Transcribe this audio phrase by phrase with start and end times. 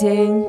[0.00, 0.44] День,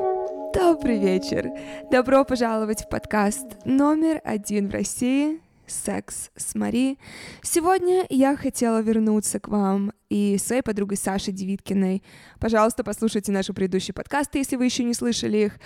[0.52, 1.50] добрый вечер.
[1.90, 6.98] Добро пожаловать в подкаст номер один в России «Секс с Мари».
[7.40, 12.02] Сегодня я хотела вернуться к вам и своей подругой Сашей Девиткиной.
[12.38, 15.58] Пожалуйста, послушайте наши предыдущие подкасты, если вы еще не слышали их.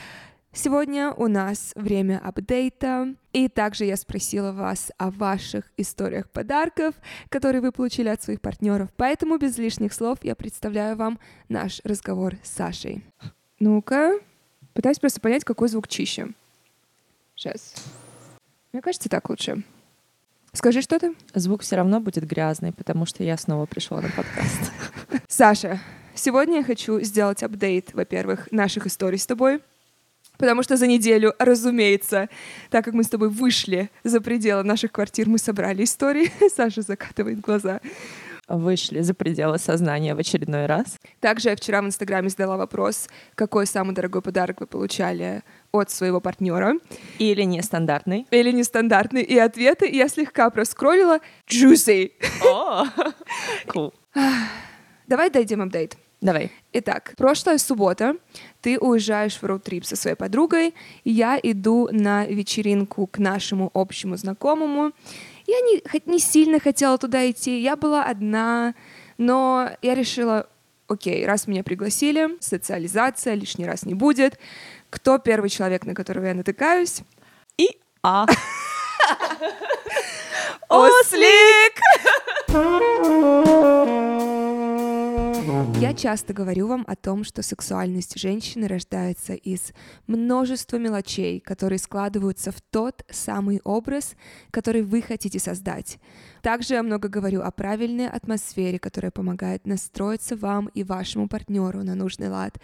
[0.53, 6.95] Сегодня у нас время апдейта, и также я спросила вас о ваших историях подарков,
[7.31, 8.91] которые вы получили от своих партнеров.
[8.97, 11.19] Поэтому без лишних слов я представляю вам
[11.49, 13.03] наш разговор с Сашей.
[13.63, 14.19] Ну-ка,
[14.75, 16.31] пытаюсь просто понять, какой звук чище.
[17.37, 17.75] Сейчас.
[18.73, 19.63] Мне кажется, так лучше.
[20.53, 21.15] Скажи что-то.
[21.33, 24.73] Звук все равно будет грязный, потому что я снова пришла на подкаст.
[25.29, 25.79] Саша,
[26.13, 29.61] сегодня я хочу сделать апдейт, во-первых, наших историй с тобой.
[30.39, 32.29] Потому что за неделю, разумеется,
[32.69, 36.33] так как мы с тобой вышли за пределы наших квартир, мы собрали истории.
[36.53, 37.81] Саша закатывает глаза.
[38.53, 40.99] Вышли за пределы сознания в очередной раз.
[41.21, 46.21] Также я вчера в Инстаграме задала вопрос, какой самый дорогой подарок вы получали от своего
[46.21, 46.75] партнера.
[47.19, 48.27] Или нестандартный.
[48.31, 49.23] Или нестандартный.
[49.23, 51.21] И ответы я слегка проскроллила.
[51.49, 52.13] Juicy.
[52.45, 52.85] О,
[53.69, 53.95] cool.
[55.07, 55.97] Давай дойдем апдейт.
[56.21, 56.53] Давай.
[56.75, 58.17] Итак, прошлая суббота
[58.61, 64.17] ты уезжаешь в роуд-трип со своей подругой, и я иду на вечеринку к нашему общему
[64.19, 64.93] знакомому.
[65.47, 68.75] Я не, не сильно хотела туда идти, я была одна,
[69.19, 70.49] но я решила,
[70.89, 74.39] окей, раз меня пригласили, социализация лишний раз не будет.
[74.91, 77.03] Кто первый человек, на которого я натыкаюсь?
[77.57, 78.27] И А.
[80.69, 81.81] Ослик!
[85.81, 89.73] Я часто говорю вам о том, что сексуальность женщины рождается из
[90.07, 94.15] множества мелочей, которые складываются в тот самый образ,
[94.51, 95.99] который вы хотите создать.
[96.41, 101.95] Также я много говорю о правильной атмосфере, которая помогает настроиться вам и вашему партнеру на
[101.95, 102.59] нужный лад.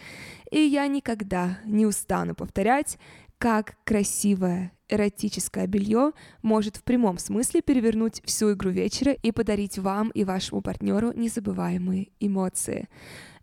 [0.50, 2.98] И я никогда не устану повторять,
[3.38, 6.12] как красивое эротическое белье
[6.42, 12.08] может в прямом смысле перевернуть всю игру вечера и подарить вам и вашему партнеру незабываемые
[12.20, 12.88] эмоции.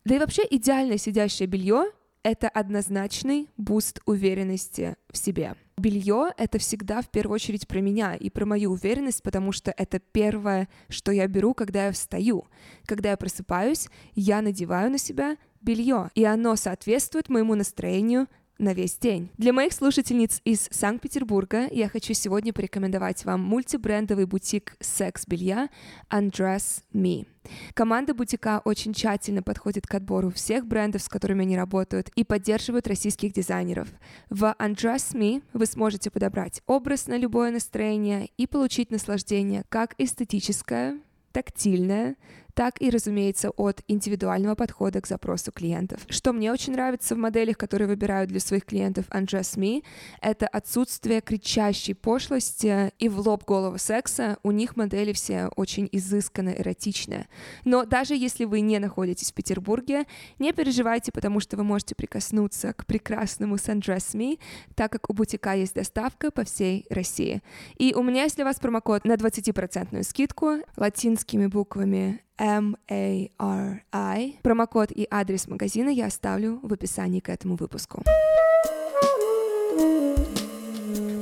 [0.03, 1.85] Да и вообще идеально сидящее белье—
[2.23, 5.55] это однозначный boost уверенности в себе.
[5.77, 9.99] Белье— это всегда в первую очередь про меня и про мою уверенность, потому что это
[9.99, 12.45] первое, что я беру, когда я встаю.
[12.85, 18.27] Когда я просыпаюсь, я надеваю на себя белье, и оно соответствует моему настроению,
[18.57, 19.29] на весь день.
[19.37, 25.69] Для моих слушательниц из Санкт-Петербурга я хочу сегодня порекомендовать вам мультибрендовый бутик секс-белья
[26.09, 27.27] Undress Me.
[27.73, 32.87] Команда бутика очень тщательно подходит к отбору всех брендов, с которыми они работают, и поддерживают
[32.87, 33.87] российских дизайнеров.
[34.29, 40.99] В Undress Me вы сможете подобрать образ на любое настроение и получить наслаждение как эстетическое,
[41.31, 42.15] тактильное,
[42.55, 45.99] так и, разумеется, от индивидуального подхода к запросу клиентов.
[46.09, 49.83] Что мне очень нравится в моделях, которые выбирают для своих клиентов Undress Me,
[50.21, 54.37] это отсутствие кричащей пошлости и в лоб голову секса.
[54.41, 57.27] У них модели все очень изысканно эротичные.
[57.65, 60.05] Но даже если вы не находитесь в Петербурге,
[60.39, 64.39] не переживайте, потому что вы можете прикоснуться к прекрасному с Undress Me,
[64.75, 67.41] так как у бутика есть доставка по всей России.
[67.77, 74.39] И у меня есть для вас промокод на 20% скидку латинскими буквами M-A-R-I.
[74.41, 78.03] Промокод и адрес магазина я оставлю в описании к этому выпуску.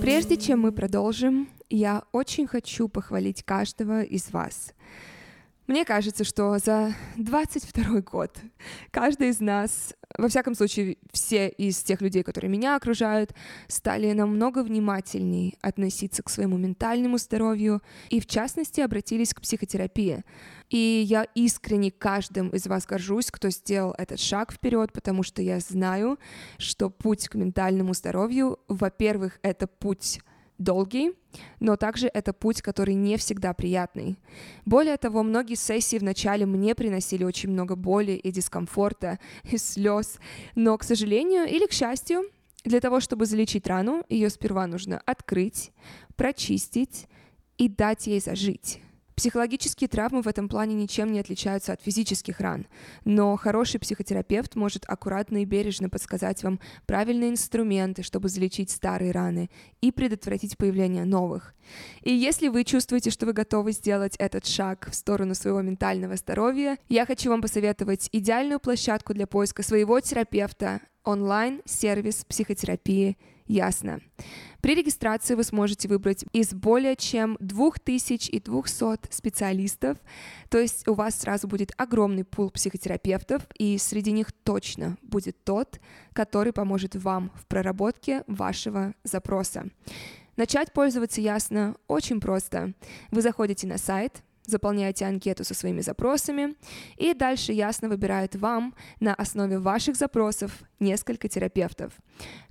[0.02, 4.74] Прежде чем мы продолжим, я очень хочу похвалить каждого из вас.
[5.66, 8.38] Мне кажется, что за 22 год
[8.92, 13.34] каждый из нас, во всяком случае, все из тех людей, которые меня окружают,
[13.68, 20.24] стали намного внимательнее относиться к своему ментальному здоровью и, в частности, обратились к психотерапии.
[20.70, 25.60] И я искренне каждым из вас горжусь, кто сделал этот шаг вперед, потому что я
[25.60, 26.20] знаю,
[26.58, 30.20] что путь к ментальному здоровью, во-первых, это путь
[30.58, 31.14] долгий,
[31.60, 34.18] но также это путь, который не всегда приятный.
[34.66, 39.20] Более того, многие сессии вначале мне приносили очень много боли и дискомфорта,
[39.52, 40.20] и слез,
[40.56, 42.24] но, к сожалению или к счастью,
[42.64, 45.72] для того, чтобы залечить рану, ее сперва нужно открыть,
[46.16, 47.08] прочистить
[47.58, 48.80] и дать ей зажить.
[49.16, 52.66] Психологические травмы в этом плане ничем не отличаются от физических ран,
[53.06, 59.50] но хороший психотерапевт может аккуратно и бережно подсказать вам правильные инструменты, чтобы залечить старые раны
[59.82, 61.54] и предотвратить появление новых.
[62.02, 66.78] И если вы чувствуете, что вы готовы сделать этот шаг в сторону своего ментального здоровья,
[66.90, 73.18] я хочу вам посоветовать идеальную площадку для поиска своего терапевта онлайн-сервис психотерапии
[73.54, 74.00] Ясно.
[74.62, 80.00] При регистрации вы сможете выбрать из более чем 2200 специалистов,
[80.50, 85.80] то есть у вас сразу будет огромный пул психотерапевтов, и среди них точно будет тот,
[86.14, 89.70] который поможет вам в проработке вашего запроса.
[90.36, 92.74] Начать пользоваться Ясно очень просто.
[93.12, 96.56] Вы заходите на сайт заполняете анкету со своими запросами,
[96.98, 101.94] и дальше ясно выбирает вам на основе ваших запросов несколько терапевтов.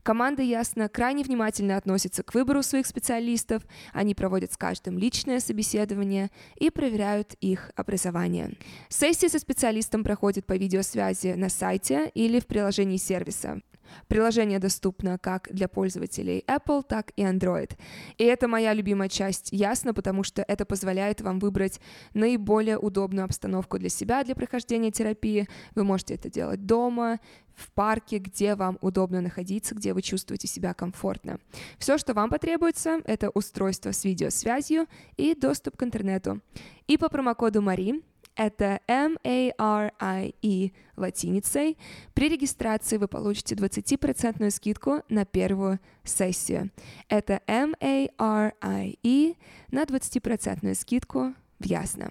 [0.02, 3.62] Команда ясно крайне внимательно относится к выбору своих специалистов,
[3.92, 8.56] они проводят с каждым личное собеседование и проверяют их образование.
[8.88, 13.60] Сессии со специалистом проходят по видеосвязи на сайте или в приложении сервиса.
[14.08, 17.72] Приложение доступно как для пользователей Apple, так и Android.
[18.18, 21.80] И это моя любимая часть, ясно, потому что это позволяет вам выбрать
[22.14, 25.48] наиболее удобную обстановку для себя, для прохождения терапии.
[25.74, 27.18] Вы можете это делать дома,
[27.54, 31.38] в парке, где вам удобно находиться, где вы чувствуете себя комфортно.
[31.78, 34.86] Все, что вам потребуется, это устройство с видеосвязью
[35.16, 36.40] и доступ к интернету.
[36.86, 38.02] И по промокоду Мари
[38.36, 41.78] это M-A-R-I-E латиницей.
[42.14, 46.70] При регистрации вы получите 20% скидку на первую сессию.
[47.08, 49.34] Это M-A-R-I-E
[49.70, 52.08] на 20% скидку в Ясно.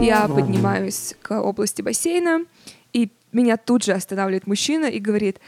[0.00, 2.46] Я поднимаюсь к области бассейна,
[2.92, 5.40] и меня тут же останавливает мужчина и говорит,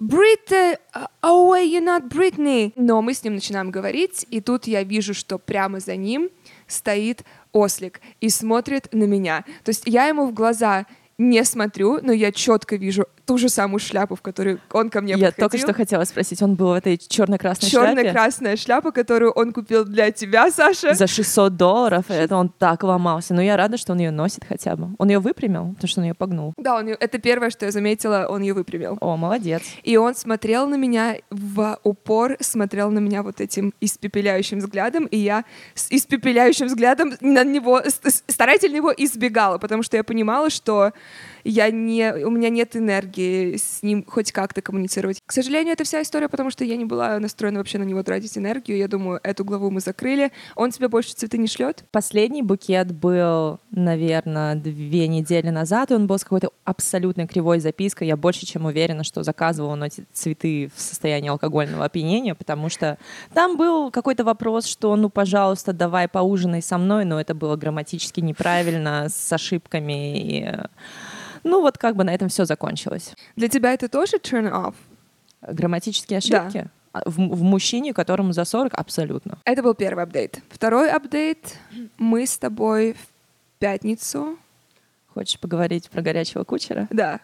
[0.00, 2.72] Oh wait, you're not Britney.
[2.76, 6.30] Но мы с ним начинаем говорить, и тут я вижу, что прямо за ним
[6.66, 9.44] стоит ослик и смотрит на меня.
[9.62, 10.86] То есть я ему в глаза
[11.18, 15.12] не смотрю, но я четко вижу ту же самую шляпу, в которую он ко мне
[15.14, 15.48] Я подходил.
[15.48, 17.96] только что хотела спросить, он был в этой черно-красной шляпе?
[17.96, 20.92] Черно-красная шляпа, которую он купил для тебя, Саша.
[20.94, 23.32] За 600 долларов, это он так ломался.
[23.32, 24.88] Но я рада, что он ее носит хотя бы.
[24.98, 26.52] Он ее выпрямил, потому что он ее погнул.
[26.58, 28.98] Да, он, её- это первое, что я заметила, он ее выпрямил.
[29.00, 29.62] О, молодец.
[29.84, 35.16] И он смотрел на меня в упор, смотрел на меня вот этим испепеляющим взглядом, и
[35.16, 35.44] я
[35.74, 37.80] с испепеляющим взглядом на него
[38.26, 40.92] старательно его избегала, потому что я понимала, что
[41.44, 45.20] я не, у меня нет энергии с ним хоть как-то коммуницировать.
[45.24, 48.36] К сожалению, это вся история, потому что я не была настроена вообще на него тратить
[48.38, 48.78] энергию.
[48.78, 50.32] Я думаю, эту главу мы закрыли.
[50.56, 51.84] Он тебе больше цветы не шлет?
[51.90, 58.08] Последний букет был, наверное, две недели назад, и он был с какой-то абсолютно кривой запиской.
[58.08, 62.98] Я больше чем уверена, что заказывал он эти цветы в состоянии алкогольного опьянения, потому что
[63.34, 68.20] там был какой-то вопрос, что, ну, пожалуйста, давай поужинай со мной, но это было грамматически
[68.20, 70.18] неправильно, с ошибками.
[70.18, 70.66] И, э,
[71.44, 73.14] ну, вот как бы на этом все закончилось.
[73.36, 74.74] Для тебя это тоже turn off?
[75.42, 76.68] Грамматические ошибки?
[76.92, 79.38] А В, в мужчине, которому за 40, абсолютно.
[79.44, 80.40] Это был первый апдейт.
[80.48, 81.58] Второй апдейт.
[81.98, 84.38] Мы с тобой в пятницу.
[85.12, 86.88] Хочешь поговорить про горячего кучера?
[86.90, 87.20] Да,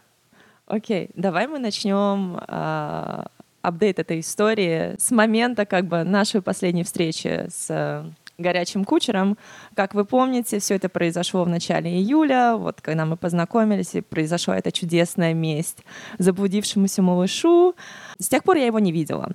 [0.70, 3.26] Окей, давай мы начнем а,
[3.60, 8.04] апдейт этой истории с момента как бы нашей последней встречи с э,
[8.40, 9.36] горячим кучером.
[9.74, 14.56] Как вы помните, все это произошло в начале июля, вот когда мы познакомились, и произошла
[14.56, 15.84] эта чудесная месть
[16.18, 17.74] заблудившемуся малышу.
[18.18, 19.30] С тех пор я его не видела.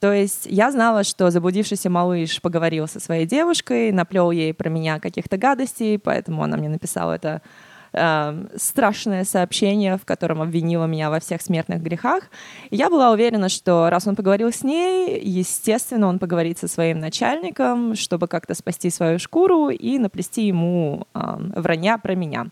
[0.00, 5.00] То есть я знала, что заблудившийся малыш поговорил со своей девушкой, наплел ей про меня
[5.00, 7.42] каких-то гадостей, поэтому она мне написала это
[7.92, 12.24] э, страшное сообщение, в котором обвинила меня во всех смертных грехах.
[12.70, 17.94] Я была уверена, что раз он поговорил с ней, естественно, он поговорит со своим начальником,
[17.94, 21.20] чтобы как-то спасти свою шкуру и наплести ему э,
[21.56, 22.46] вранья про меня.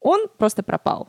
[0.00, 1.08] Он просто пропал.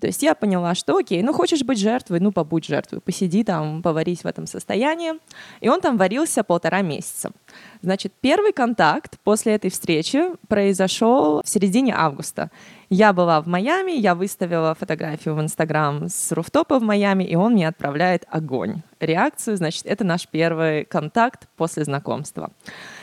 [0.00, 3.82] То есть я поняла, что окей, ну хочешь быть жертвой, ну побудь жертвой, посиди там,
[3.82, 5.12] поварись в этом состоянии.
[5.60, 7.30] И он там варился полтора месяца.
[7.82, 12.50] Значит, первый контакт после этой встречи произошел в середине августа.
[12.92, 17.52] Я была в Майами, я выставила фотографию в Инстаграм с руфтопа в Майами, и он
[17.52, 18.82] мне отправляет огонь.
[18.98, 22.50] Реакцию, значит, это наш первый контакт после знакомства.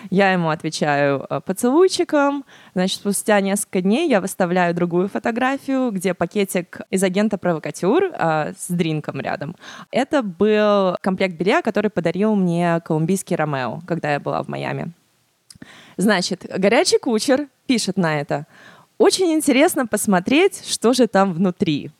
[0.09, 2.43] Я ему отвечаю э, поцелуйчиком,
[2.75, 8.67] значит, спустя несколько дней я выставляю другую фотографию, где пакетик из агента провокатюр э, с
[8.67, 9.55] дринком рядом.
[9.91, 14.91] Это был комплект белья, который подарил мне колумбийский Ромео, когда я была в Майами.
[15.97, 18.45] Значит, горячий кучер пишет на это.
[18.97, 21.91] Очень интересно посмотреть, что же там внутри.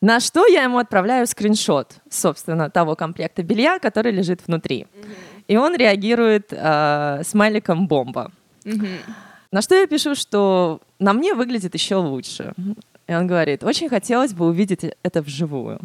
[0.00, 4.86] На что я ему отправляю скриншот, собственно, того комплекта белья, который лежит внутри.
[5.48, 8.32] И он реагирует э, смайликом бомба.
[9.50, 12.54] На что я пишу, что на мне выглядит еще лучше.
[13.06, 15.80] И он говорит, очень хотелось бы увидеть это вживую.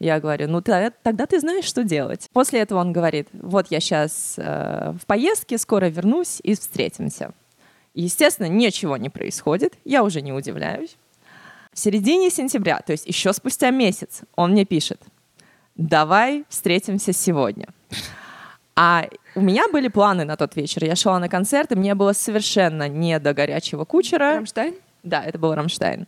[0.00, 2.28] Я говорю, ну ты- тогда ты знаешь, что делать.
[2.32, 7.32] После этого он говорит, вот я сейчас в поездке, скоро вернусь и встретимся.
[7.94, 10.96] Естественно, ничего не происходит, я уже не удивляюсь.
[11.72, 15.00] В середине сентября, то есть еще спустя месяц, он мне пишет,
[15.76, 17.68] давай встретимся сегодня.
[18.76, 20.84] А у меня были планы на тот вечер.
[20.84, 24.36] Я шла на концерт, и мне было совершенно не до горячего кучера.
[24.36, 24.74] Рамштайн?
[25.02, 26.06] Да, это был Рамштайн.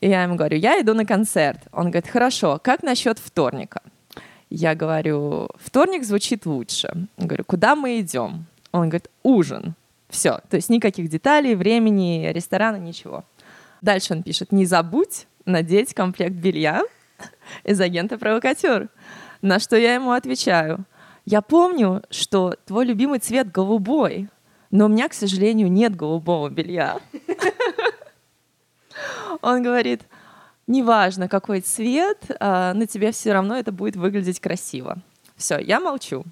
[0.00, 1.60] И я ему говорю, я иду на концерт.
[1.72, 3.82] Он говорит, хорошо, как насчет вторника?
[4.48, 7.06] Я говорю, вторник звучит лучше.
[7.18, 8.46] Я говорю, куда мы идем?
[8.72, 9.74] Он говорит, ужин.
[10.08, 13.24] Все, то есть никаких деталей, времени, ресторана, ничего.
[13.80, 16.82] Дальше он пишет, не забудь надеть комплект белья
[17.64, 18.88] из агента провокатер.
[19.42, 20.84] На что я ему отвечаю,
[21.24, 24.28] я помню, что твой любимый цвет голубой,
[24.70, 26.98] но у меня, к сожалению, нет голубого белья.
[29.42, 30.02] Он говорит,
[30.66, 34.98] неважно, какой цвет, а, на тебе все равно это будет выглядеть красиво.
[35.36, 36.24] Все, я молчу.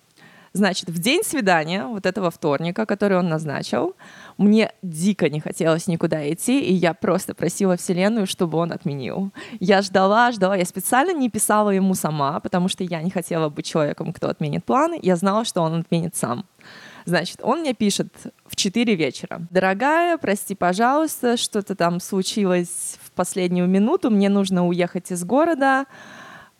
[0.52, 3.94] Значит, в день свидания, вот этого вторника, который он назначил,
[4.38, 9.30] мне дико не хотелось никуда идти, и я просто просила Вселенную, чтобы он отменил.
[9.60, 13.66] Я ждала, ждала, я специально не писала ему сама, потому что я не хотела быть
[13.66, 16.44] человеком, кто отменит планы, я знала, что он отменит сам.
[17.08, 18.08] Значит, он мне пишет
[18.44, 19.40] в 4 вечера.
[19.50, 25.86] Дорогая, прости, пожалуйста, что-то там случилось в последнюю минуту, мне нужно уехать из города,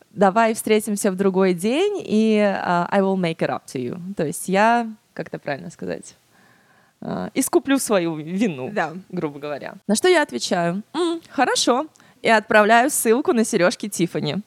[0.09, 3.99] давай встретимся в другой день, и uh, I will make it up to you.
[4.15, 6.15] То есть я, как это правильно сказать,
[7.01, 8.93] uh, искуплю свою вину, да.
[9.09, 9.75] грубо говоря.
[9.85, 11.85] На что я отвечаю, М, хорошо,
[12.23, 14.37] и отправляю ссылку на сережки Тифани.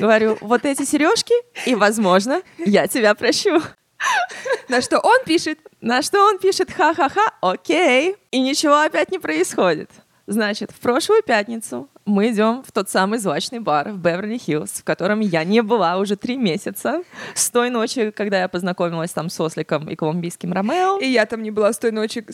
[0.00, 3.62] Говорю, вот эти сережки, и, возможно, я тебя прощу.
[4.68, 5.58] На что он пишет?
[5.80, 8.16] На что он пишет, ха-ха-ха, окей.
[8.30, 9.90] И ничего опять не происходит.
[10.26, 15.20] Значит, в прошлую пятницу мы идем в тот самый злачный бар в Беверли-Хиллз, в котором
[15.20, 17.02] я не была уже три месяца.
[17.34, 20.98] С той ночи, когда я познакомилась там с Осликом и колумбийским Ромео.
[20.98, 22.26] И я там не была с той ночи,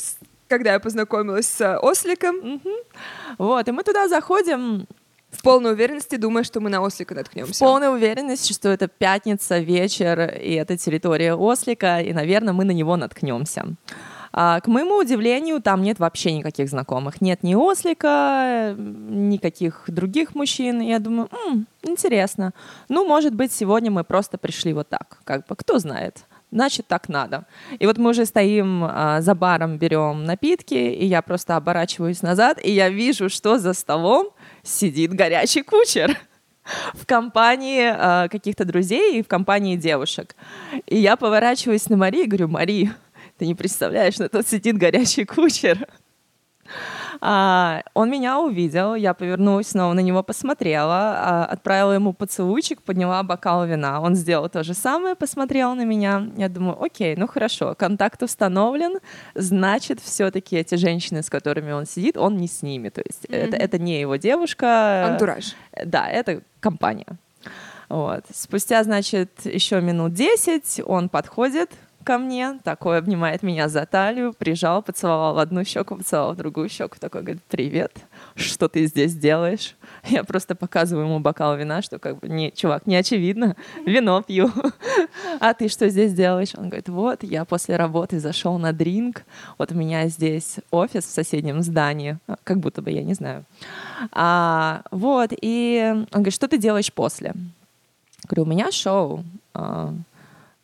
[0.49, 2.37] когда я познакомилась с Осликом.
[2.37, 2.71] Угу.
[3.39, 4.89] Вот, и мы туда заходим,
[5.37, 7.55] в полной уверенности думая, что мы на ослика наткнемся.
[7.55, 12.73] В полной уверенности, что это пятница, вечер, и это территория ослика, и, наверное, мы на
[12.73, 13.67] него наткнемся.
[14.37, 17.21] А, к моему удивлению, там нет вообще никаких знакомых.
[17.21, 20.81] Нет ни Ослика, никаких других мужчин.
[20.81, 22.53] Я думаю, М, интересно.
[22.89, 25.19] Ну, может быть, сегодня мы просто пришли вот так.
[25.23, 26.25] Как бы, кто знает
[26.55, 27.45] значит, так надо.
[27.81, 32.59] И вот мы уже стоим а, за баром, берем напитки, и я просто оборачиваюсь назад,
[32.63, 34.29] и я вижу, что за столом
[34.65, 36.19] сидит горячий кучер
[36.95, 40.35] в компании а, каких-то друзей и в компании девушек.
[40.87, 42.91] И я поворачиваюсь на Мари и говорю, Мари,
[43.39, 45.87] ты не представляешь, что тут сидит горячий кучер.
[47.21, 53.23] А, он меня увидел, я повернулась, снова на него посмотрела, а, отправила ему поцелуйчик, подняла
[53.23, 54.01] бокал вина.
[54.01, 56.31] Он сделал то же самое, посмотрел на меня.
[56.37, 58.99] Я думаю, окей, ну хорошо, контакт установлен,
[59.35, 62.89] значит, все-таки эти женщины, с которыми он сидит, он не с ними.
[62.89, 63.37] То есть mm-hmm.
[63.37, 65.07] это, это не его девушка.
[65.07, 65.55] Антураж.
[65.85, 67.19] Да, это компания.
[67.89, 68.25] Вот.
[68.33, 71.71] Спустя, значит, еще минут 10 он подходит
[72.05, 76.69] ко мне, такой обнимает меня за талию, прижал, поцеловал в одну щеку, поцеловал в другую
[76.69, 77.97] щеку, такой говорит, привет,
[78.37, 79.75] что ты здесь делаешь?
[80.05, 84.53] Я просто показываю ему бокал вина, что как бы, не, чувак, не очевидно, вино пью.
[85.41, 86.53] А ты что здесь делаешь?
[86.57, 89.25] Он говорит, вот, я после работы зашел на дринк,
[89.59, 93.45] вот у меня здесь офис в соседнем здании, как будто бы, я не знаю.
[94.13, 97.35] А, вот, и он говорит, что ты делаешь после?
[98.29, 99.95] Говорю, у меня шоу, а,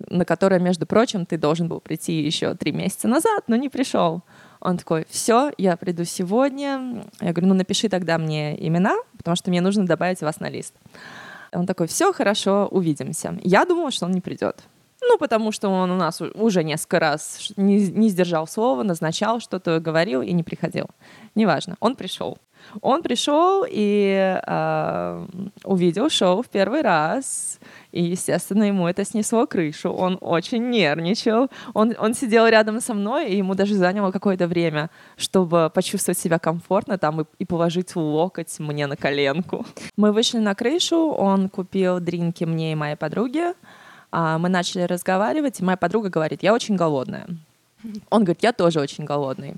[0.08, 4.22] на которое, между прочим, ты должен был прийти еще три месяца назад, но не пришел.
[4.60, 7.04] Он такой, все, я приду сегодня.
[7.20, 10.74] Я говорю, ну напиши тогда мне имена, потому что мне нужно добавить вас на лист.
[11.52, 13.38] Он такой, все, хорошо, увидимся.
[13.42, 14.62] Я думала, что он не придет.
[15.02, 19.80] Ну, потому что он у нас уже несколько раз не, не сдержал слова, назначал что-то,
[19.80, 20.86] говорил и не приходил.
[21.34, 22.38] Неважно, он пришел.
[22.80, 25.26] Он пришел и э,
[25.64, 27.58] увидел шоу в первый раз.
[27.92, 29.90] И, естественно, ему это снесло крышу.
[29.90, 31.48] Он очень нервничал.
[31.74, 36.38] Он, он сидел рядом со мной, и ему даже заняло какое-то время, чтобы почувствовать себя
[36.38, 39.66] комфортно там и, и положить локоть мне на коленку.
[39.96, 43.54] Мы вышли на крышу, он купил дринки мне и моей подруге.
[44.12, 47.26] А мы начали разговаривать, и моя подруга говорит, я очень голодная.
[48.10, 49.54] Он говорит, я тоже очень голодный.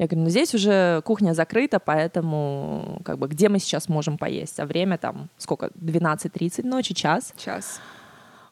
[0.00, 4.58] Я говорю, ну здесь уже кухня закрыта, поэтому как бы где мы сейчас можем поесть?
[4.58, 5.66] А время там сколько?
[5.78, 7.34] 12.30 ночи, час?
[7.36, 7.82] Час.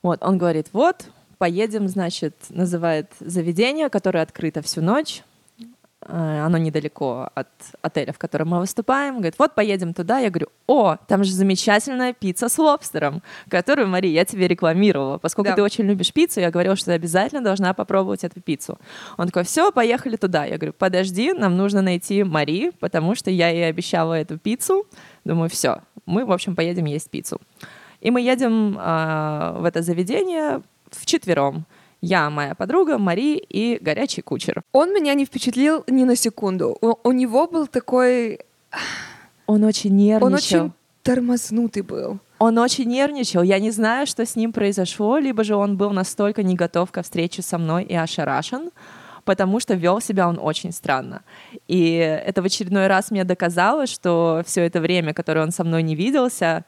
[0.02, 1.06] Вот, он говорит, вот,
[1.38, 5.22] поедем, значит, называет заведение, которое открыто всю ночь.
[6.02, 7.48] Э, оно недалеко от
[7.82, 9.16] отеля, в котором мы выступаем.
[9.16, 10.18] Говорит, вот поедем туда.
[10.18, 15.18] Я говорю, о, там же замечательная пицца с лобстером, которую, Мари, я тебе рекламировала.
[15.18, 15.56] Поскольку Да.
[15.56, 18.78] ты очень любишь пиццу, я говорила, что ты обязательно должна попробовать эту пиццу.
[19.16, 20.44] Он такой, все, поехали туда.
[20.44, 24.86] Я говорю, подожди, нам нужно найти Мари, потому что я ей обещала эту пиццу.
[25.24, 27.40] Думаю, все, мы, в общем, поедем есть пиццу.
[28.00, 31.66] И мы едем а, в это заведение вчетвером.
[32.00, 34.62] Я, моя подруга, Мари и горячий кучер.
[34.72, 36.76] Он меня не впечатлил ни на секунду.
[36.80, 38.40] У, у него был такой...
[39.46, 40.26] Он очень нервничал.
[40.26, 42.18] Он очень тормознутый был.
[42.38, 43.42] Он очень нервничал.
[43.42, 47.02] Я не знаю, что с ним произошло, либо же он был настолько не готов ко
[47.02, 48.70] встрече со мной и ошарашен,
[49.24, 51.22] потому что вел себя он очень странно.
[51.66, 55.82] И это в очередной раз мне доказало, что все это время, которое он со мной
[55.82, 56.64] не виделся,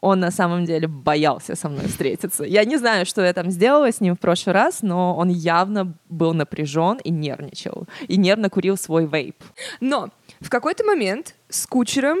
[0.00, 2.44] он на самом деле боялся со мной встретиться.
[2.44, 5.94] Я не знаю, что я там сделала с ним в прошлый раз, но он явно
[6.08, 7.86] был напряжен и нервничал.
[8.06, 9.36] И нервно курил свой вейп.
[9.80, 10.10] Но
[10.40, 12.18] в какой-то момент с кучером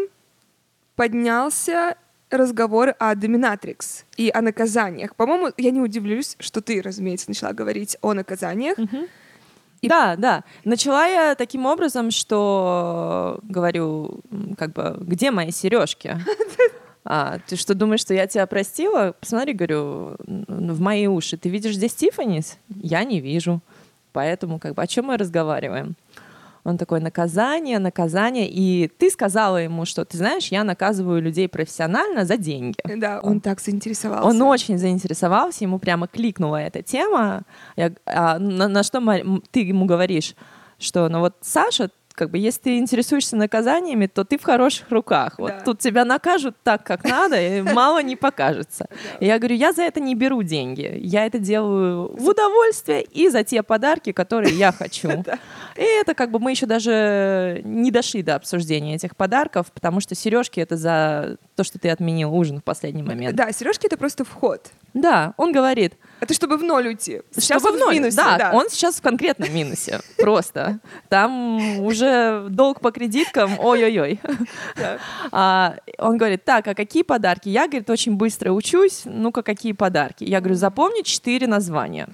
[0.96, 1.96] поднялся
[2.30, 5.14] разговор о доминатрикс и о наказаниях.
[5.14, 8.78] По-моему, я не удивлюсь, что ты, разумеется, начала говорить о наказаниях.
[9.82, 10.42] И- Да, да.
[10.64, 16.18] Начала я таким образом, что говорю, м, как бы, где мои сережки?
[17.08, 19.14] А, ты что думаешь, что я тебя простила?
[19.20, 21.36] Посмотри, говорю, в мои уши.
[21.36, 22.58] Ты видишь здесь Тиффанис?
[22.68, 23.60] Я не вижу.
[24.12, 25.94] Поэтому, как бы, о чем мы разговариваем?
[26.64, 28.48] Он такой, наказание, наказание.
[28.50, 32.78] И ты сказала ему, что, ты знаешь, я наказываю людей профессионально за деньги.
[32.96, 34.26] Да, он так заинтересовался.
[34.28, 37.42] Он очень заинтересовался, ему прямо кликнула эта тема.
[37.76, 39.00] Я- а, на, на что
[39.52, 40.34] ты ему говоришь,
[40.80, 45.38] что ну вот Саша, как бы, если ты интересуешься наказаниями, то ты в хороших руках.
[45.38, 45.60] Вот Да.
[45.60, 48.86] тут тебя накажут так, как надо, и мало не покажется.
[49.20, 50.98] Я говорю, я за это не беру деньги.
[51.02, 55.10] Я это делаю в удовольствие и за те подарки, которые я хочу.
[55.76, 60.14] И это как бы мы еще даже не дошли до обсуждения этих подарков, потому что
[60.14, 63.36] сережки это за то, что ты отменил ужин в последний момент.
[63.36, 64.70] Да, сережки это просто вход.
[64.94, 67.20] Да, он говорит, Это чтобы в ноль уйти.
[67.32, 67.94] Сейчас чтобы он в ноль.
[67.94, 68.50] в минусе, да, да.
[68.52, 70.00] он сейчас в конкретном минусе.
[70.18, 70.78] Просто.
[71.08, 74.20] Там уже долг по кредиткам, ой-ой-ой.
[75.30, 77.48] А, Он говорит, так, а какие подарки?
[77.48, 79.02] Я, говорит, очень быстро учусь.
[79.04, 80.24] Ну-ка, какие подарки?
[80.24, 82.08] Я говорю, запомни четыре названия.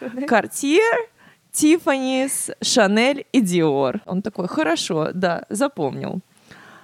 [0.00, 1.08] Cartier,
[1.52, 4.00] Тиффанис, Шанель и Диор.
[4.06, 6.20] Он такой, хорошо, да, запомнил.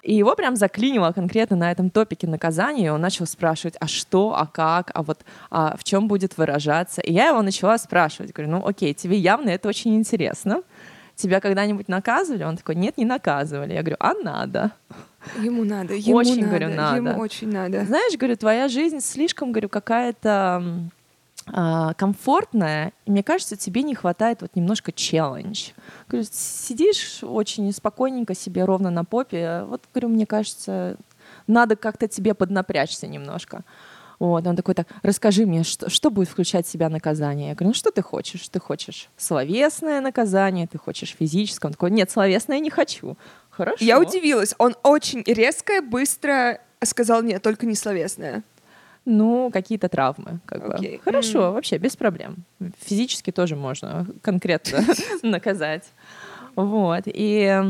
[0.02, 4.34] И его прям заклинило конкретно на этом топике наказания, и он начал спрашивать, а что,
[4.36, 7.00] а как, а вот а в чем будет выражаться.
[7.00, 10.62] И я его начала спрашивать, говорю, ну окей, тебе явно это очень интересно.
[11.16, 12.44] Тебя когда-нибудь наказывали?
[12.44, 13.74] Он такой, нет, не наказывали.
[13.74, 14.72] Я говорю, а надо.
[15.38, 16.96] Ему надо, ему Очень, надо, говорю, надо.
[16.96, 17.84] ему очень надо.
[17.84, 20.90] Знаешь, говорю, твоя жизнь слишком, говорю, какая-то
[21.52, 25.70] а, комфортная, и мне кажется, тебе не хватает вот немножко челлендж.
[26.08, 30.96] Говорю, сидишь очень спокойненько себе ровно на попе, вот, говорю, мне кажется,
[31.46, 33.62] надо как-то тебе поднапрячься немножко.
[34.18, 37.48] Вот, он такой, так, расскажи мне, что, что будет включать в себя наказание?
[37.48, 38.46] Я говорю, ну что ты хочешь?
[38.50, 41.68] Ты хочешь словесное наказание, ты хочешь физическое?
[41.68, 43.16] Он такой, нет, словесное не хочу.
[43.48, 43.82] Хорошо.
[43.82, 44.54] Я удивилась.
[44.58, 48.42] Он очень резко, и быстро сказал нет, только не словесное.
[49.12, 50.38] Ну, какие-то травмы.
[50.46, 50.74] Как бы.
[50.74, 51.00] Окей.
[51.04, 52.44] Хорошо, вообще, без проблем.
[52.78, 54.84] Физически тоже можно конкретно
[55.22, 55.90] наказать.
[56.54, 57.02] Вот.
[57.06, 57.60] И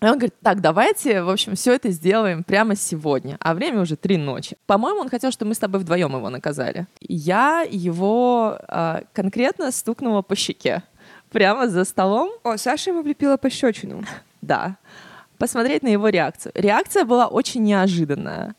[0.00, 3.36] и он говорит, так, давайте, в общем, все это сделаем прямо сегодня.
[3.40, 4.56] А время уже три ночи.
[4.66, 6.86] По-моему, он хотел, чтобы мы с тобой вдвоем его наказали.
[7.00, 10.82] Я его а, конкретно стукнула по щеке.
[11.30, 12.30] Прямо за столом.
[12.44, 14.04] О, Саша ему влепила пощечину.
[14.42, 14.76] Да.
[15.36, 16.52] Посмотреть на его реакцию.
[16.54, 18.54] Реакция была очень неожиданная.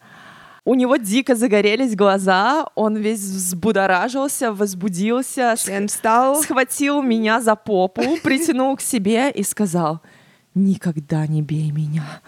[0.64, 6.40] У него дико загорелись глаза, он весь взбудоражился, возбудился, Член встал.
[6.44, 10.02] схватил меня за попу, притянул к себе и сказал,
[10.54, 12.22] никогда не бей меня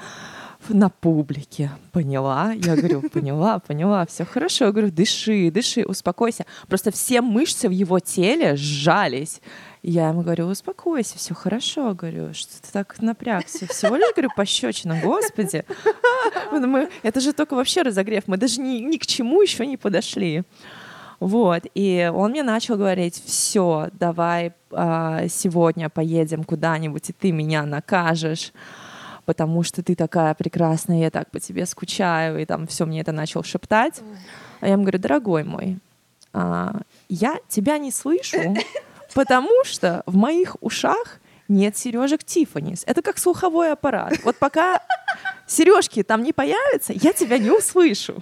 [0.69, 1.69] на публике.
[1.91, 2.53] Поняла?
[2.53, 4.65] Я говорю, поняла, поняла, все хорошо.
[4.65, 6.45] Я говорю, дыши, дыши, успокойся.
[6.67, 9.41] Просто все мышцы в его теле сжались.
[9.83, 13.67] И Я ему говорю, успокойся, все хорошо, говорю, что ты так напрягся.
[13.67, 15.65] Всего лишь, говорю, пощечина, господи.
[16.51, 20.43] Мы- это же только вообще разогрев, мы даже ни, ни к чему еще не подошли.
[21.19, 27.63] Вот, и он мне начал говорить, все, давай а, сегодня поедем куда-нибудь, и ты меня
[27.65, 28.51] накажешь,
[29.25, 33.11] потому что ты такая прекрасная, я так по тебе скучаю, и там все мне это
[33.13, 34.01] начал шептать.
[34.59, 35.77] А я ему говорю, дорогой мой,
[36.33, 38.37] а, я тебя не слышу,
[39.13, 42.83] потому что в моих ушах нет сережек Тиффанис.
[42.85, 44.17] Это как слуховой аппарат.
[44.23, 44.81] Вот пока
[45.45, 48.21] сережки там не появятся, я тебя не услышу.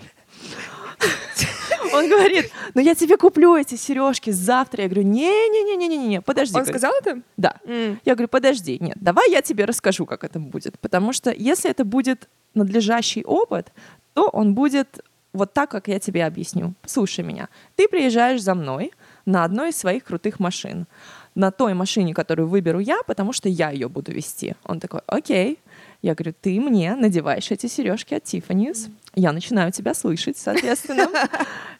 [1.93, 4.83] Он говорит, ну я тебе куплю эти сережки завтра.
[4.83, 6.57] Я говорю, не-не-не-не-не, подожди.
[6.57, 7.21] Он сказал это?
[7.37, 7.57] Да.
[7.65, 10.79] Я говорю, подожди, нет, давай я тебе расскажу, как это будет.
[10.79, 13.71] Потому что если это будет надлежащий опыт,
[14.13, 16.73] то он будет вот так, как я тебе объясню.
[16.85, 17.49] Слушай меня.
[17.75, 18.91] Ты приезжаешь за мной
[19.25, 20.87] на одной из своих крутых машин.
[21.35, 24.55] На той машине, которую выберу я, потому что я ее буду вести.
[24.65, 25.59] Он такой, окей.
[26.01, 28.89] Я говорю, ты мне надеваешь эти сережки от Тиффанис.
[29.13, 31.09] Я начинаю тебя слышать, соответственно.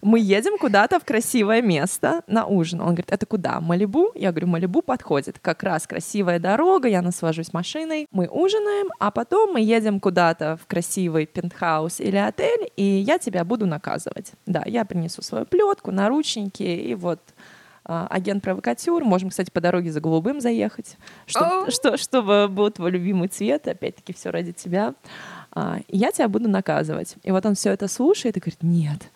[0.02, 2.82] Мы едем куда-то в красивое место на ужин.
[2.82, 3.62] Он говорит, это куда?
[3.62, 4.12] Малибу?
[4.15, 5.39] Я говорю, Малибу подходит.
[5.39, 8.08] Как раз красивая дорога, я насвожусь машиной.
[8.12, 13.46] Мы ужинаем, а потом мы едем куда-то в красивый пентхаус или отель, и я тебя
[13.46, 14.34] буду наказывать.
[14.46, 17.22] Да, я принесу свою плетку, наручники, и вот
[17.86, 19.04] а, агент-провокатюр.
[19.06, 21.72] Можем, кстати, по дороге за голубым заехать, чтоб- О.
[21.72, 23.67] что, чтобы был твой любимый цвет.
[23.67, 24.96] Опять-таки, все ради тебя.
[25.53, 27.15] А, я тебя буду наказывать.
[27.23, 29.09] И вот он все это слушает и говорит, нет,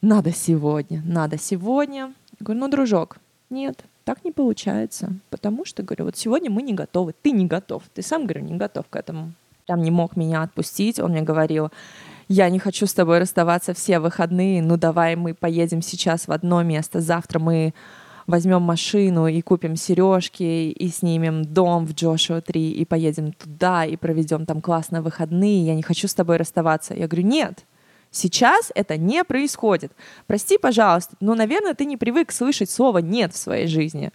[0.00, 2.12] надо сегодня, надо сегодня.
[2.38, 3.18] Я говорю, ну, дружок,
[3.50, 5.12] нет, так не получается.
[5.30, 7.82] Потому что, говорю, вот сегодня мы не готовы, ты не готов.
[7.94, 9.32] Ты сам, говорю, не готов к этому.
[9.66, 11.00] Прям не мог меня отпустить.
[11.00, 11.70] Он мне говорил,
[12.28, 16.62] я не хочу с тобой расставаться все выходные, ну давай мы поедем сейчас в одно
[16.62, 17.72] место, завтра мы
[18.26, 23.96] возьмем машину и купим сережки и снимем дом в Джошуа 3 и поедем туда и
[23.96, 26.94] проведем там классные выходные, я не хочу с тобой расставаться.
[26.94, 27.64] Я говорю, нет,
[28.10, 29.92] сейчас это не происходит.
[30.26, 34.10] Прости, пожалуйста, но, наверное, ты не привык слышать слово «нет» в своей жизни.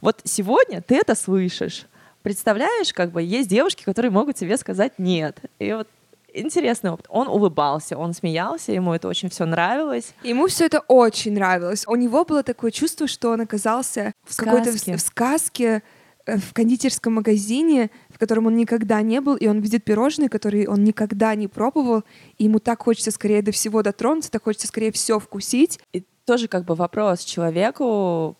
[0.00, 1.86] Вот сегодня ты это слышишь.
[2.22, 5.38] Представляешь, как бы есть девушки, которые могут тебе сказать «нет».
[5.58, 5.88] И вот
[6.34, 7.06] интересный опыт.
[7.08, 10.14] Он улыбался, он смеялся, ему это очень все нравилось.
[10.22, 11.84] Ему все это очень нравилось.
[11.86, 14.96] У него было такое чувство, что он оказался в, В какой-то в- сказке.
[14.96, 15.82] в сказке,
[16.26, 20.68] э, в кондитерском магазине, в котором он никогда не был, и он видит пирожные, которые
[20.68, 22.02] он никогда не пробовал,
[22.38, 25.78] и ему так хочется скорее до всего дотронуться, так хочется скорее все вкусить.
[25.92, 28.36] И тоже как бы вопрос человеку,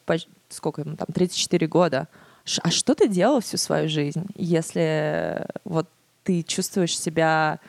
[0.48, 2.08] сколько ему там, 34 года,
[2.62, 5.88] а что ты делал всю свою жизнь, если вот
[6.24, 7.60] ты чувствуешь себя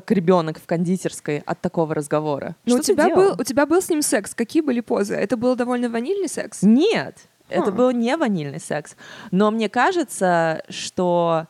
[0.00, 2.56] как, ребенок в кондитерской от такого разговора?
[2.66, 3.30] Что у тебя, делал?
[3.30, 4.34] был, у тебя был с ним секс.
[4.34, 5.14] Какие были позы?
[5.14, 6.62] Это был довольно ванильный секс?
[6.62, 7.16] Нет,
[7.48, 7.70] это Ха.
[7.72, 8.96] был не ванильный секс.
[9.30, 11.46] Но мне кажется, что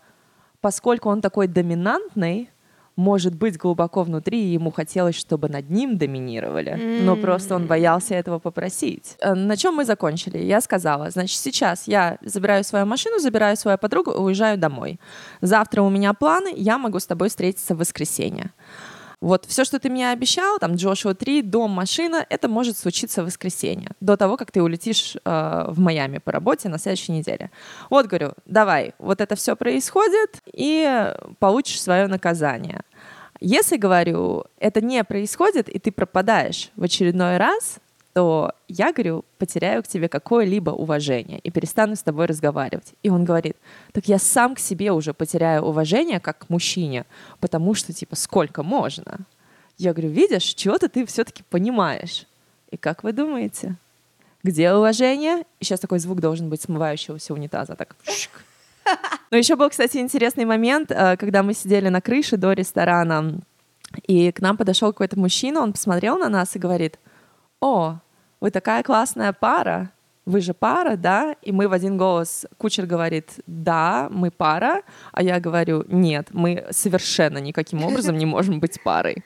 [0.60, 2.50] поскольку он такой доминантный,
[2.96, 8.38] может быть, глубоко внутри ему хотелось, чтобы над ним доминировали, но просто он боялся этого
[8.38, 9.16] попросить.
[9.20, 10.38] Э, На чем мы закончили?
[10.38, 15.00] Я сказала, значит, сейчас я забираю свою машину, забираю свою подругу и уезжаю домой.
[15.40, 18.52] Завтра у меня планы, я могу с тобой встретиться в воскресенье.
[19.24, 23.24] Вот все, что ты мне обещал, там Джошуа 3, дом, машина, это может случиться в
[23.24, 27.50] воскресенье, до того, как ты улетишь э, в Майами по работе на следующей неделе.
[27.88, 32.82] Вот, говорю, давай, вот это все происходит, и получишь свое наказание.
[33.40, 37.78] Если, говорю, это не происходит, и ты пропадаешь в очередной раз,
[38.14, 42.94] то я, говорю, потеряю к тебе какое-либо уважение и перестану с тобой разговаривать.
[43.02, 43.56] И он говорит,
[43.92, 47.06] так я сам к себе уже потеряю уважение как к мужчине,
[47.40, 49.18] потому что, типа, сколько можно?
[49.78, 52.26] Я говорю, видишь, чего-то ты все-таки понимаешь.
[52.70, 53.74] И как вы думаете?
[54.44, 55.44] Где уважение?
[55.58, 57.74] И сейчас такой звук должен быть смывающегося унитаза.
[57.74, 57.96] Так.
[59.32, 63.40] Но еще был, кстати, интересный момент, э, когда мы сидели на крыше до ресторана,
[64.06, 67.00] и к нам подошел какой-то мужчина, он посмотрел на нас и говорит,
[67.60, 67.98] о,
[68.44, 69.90] вы такая классная пара,
[70.26, 71.34] вы же пара, да?
[71.40, 76.66] И мы в один голос, кучер говорит, да, мы пара, а я говорю, нет, мы
[76.70, 79.24] совершенно никаким образом не можем быть парой.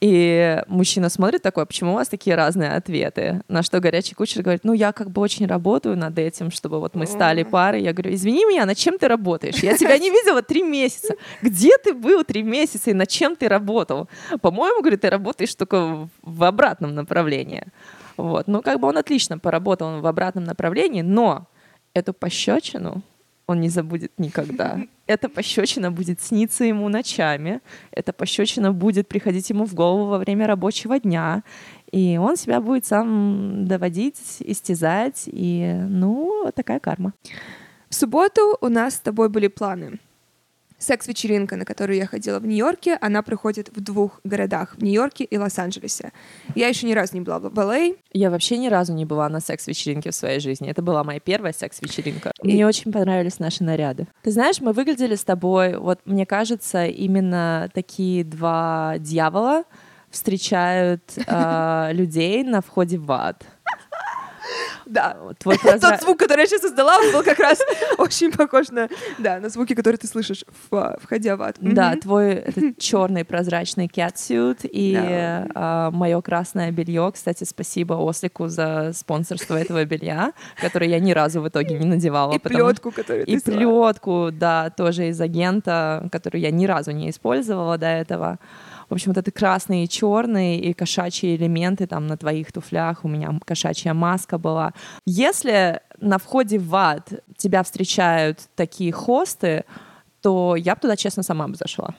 [0.00, 3.40] И мужчина смотрит такой, «А почему у вас такие разные ответы?
[3.48, 6.94] На что горячий кучер говорит, ну я как бы очень работаю над этим, чтобы вот
[6.94, 7.82] мы стали парой.
[7.82, 9.56] Я говорю, извини меня, над чем ты работаешь?
[9.56, 11.14] Я тебя не видела три месяца.
[11.42, 14.08] Где ты был три месяца и над чем ты работал?
[14.40, 17.64] По-моему, говорит, ты работаешь только в- в обратном направлении.
[18.16, 18.48] Вот.
[18.48, 21.46] Ну, как бы он отлично поработал в обратном направлении, но
[21.94, 23.02] эту пощечину
[23.46, 24.80] он не забудет никогда.
[25.06, 27.60] Эта пощечина будет сниться ему ночами,
[27.92, 31.44] эта пощечина будет приходить ему в голову во время рабочего дня,
[31.92, 37.12] и он себя будет сам доводить, истязать, и, ну, такая карма.
[37.88, 40.00] В субботу у нас с тобой были планы.
[40.78, 45.38] Секс-вечеринка, на которую я ходила в Нью-Йорке, она проходит в двух городах, в Нью-Йорке и
[45.38, 46.12] Лос-Анджелесе.
[46.54, 47.96] Я еще ни разу не была в LA.
[48.12, 50.68] Я вообще ни разу не была на секс-вечеринке в своей жизни.
[50.68, 52.32] Это была моя первая секс-вечеринка.
[52.42, 54.06] И- Мне очень понравились наши наряды.
[54.22, 59.64] Ты знаешь, мы выглядели с тобой, вот мне кажется, именно такие два дьявола
[60.10, 63.44] встречают э, людей на входе в ад.
[64.86, 65.16] Да.
[65.38, 67.60] Твой Тот прозра- звук, который я сейчас создала, он был как раз
[67.98, 71.56] очень похож на, да, на звуки, которые ты слышишь, в- входя в ад.
[71.60, 72.00] Да, Мгм.
[72.00, 72.44] твой
[72.78, 74.96] черный прозрачный catsuit и
[75.92, 77.10] мое красное белье.
[77.12, 82.32] Кстати, спасибо Ослику за спонсорство этого белья, которое я ни разу в итоге не надевала.
[82.34, 83.88] И потому- плетку, которую И ты сняла.
[83.92, 88.38] плетку, да, тоже из агента, которую я ни разу не использовала до этого.
[88.88, 93.04] В общем, вот это красные и черные и кошачьи элементы там на твоих туфлях.
[93.04, 94.72] У меня кошачья маска была.
[95.04, 99.64] Если на входе в ад тебя встречают такие хосты,
[100.20, 101.94] то я бы туда, честно, сама бы зашла.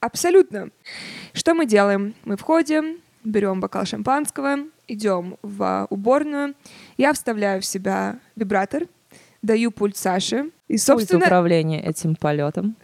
[0.00, 0.70] Абсолютно.
[1.32, 2.14] Что мы делаем?
[2.24, 4.56] Мы входим, берем бокал шампанского,
[4.88, 6.54] идем в уборную.
[6.96, 8.84] Я вставляю в себя вибратор,
[9.42, 10.50] даю пульт Саше.
[10.68, 12.76] И, Пульт собственно, управления этим полетом.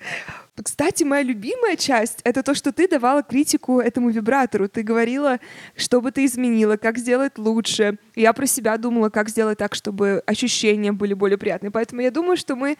[0.62, 4.68] Кстати, моя любимая часть— это то, что ты давала критику этому вибратору.
[4.68, 5.38] Ты говорила,
[5.76, 7.98] что бы ты изменила, как сделать лучше.
[8.16, 11.70] Я про себя думала, как сделать так, чтобы ощущения были более приятные.
[11.70, 12.76] Поэтому я думаю, что мы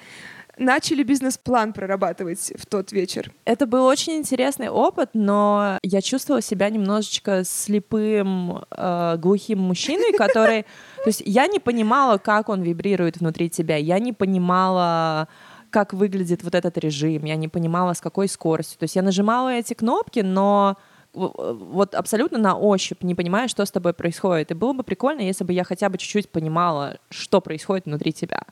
[0.59, 3.33] начали бизнес-план прорабатывать в тот вечер.
[3.45, 10.63] Это был очень интересный опыт, но я чувствовала себя немножечко слепым, э, глухим мужчиной, который...
[11.05, 15.29] То есть я не понимала, как он вибрирует внутри тебя, я не понимала,
[15.71, 18.79] как выглядит вот этот режим, я не понимала, с какой скоростью.
[18.79, 20.77] То есть я нажимала эти кнопки, но
[21.15, 21.33] в-
[21.73, 24.51] вот абсолютно на ощупь, не понимая, что с тобой происходит.
[24.51, 28.43] И было бы прикольно, если бы я хотя бы чуть-чуть понимала, что происходит внутри тебя.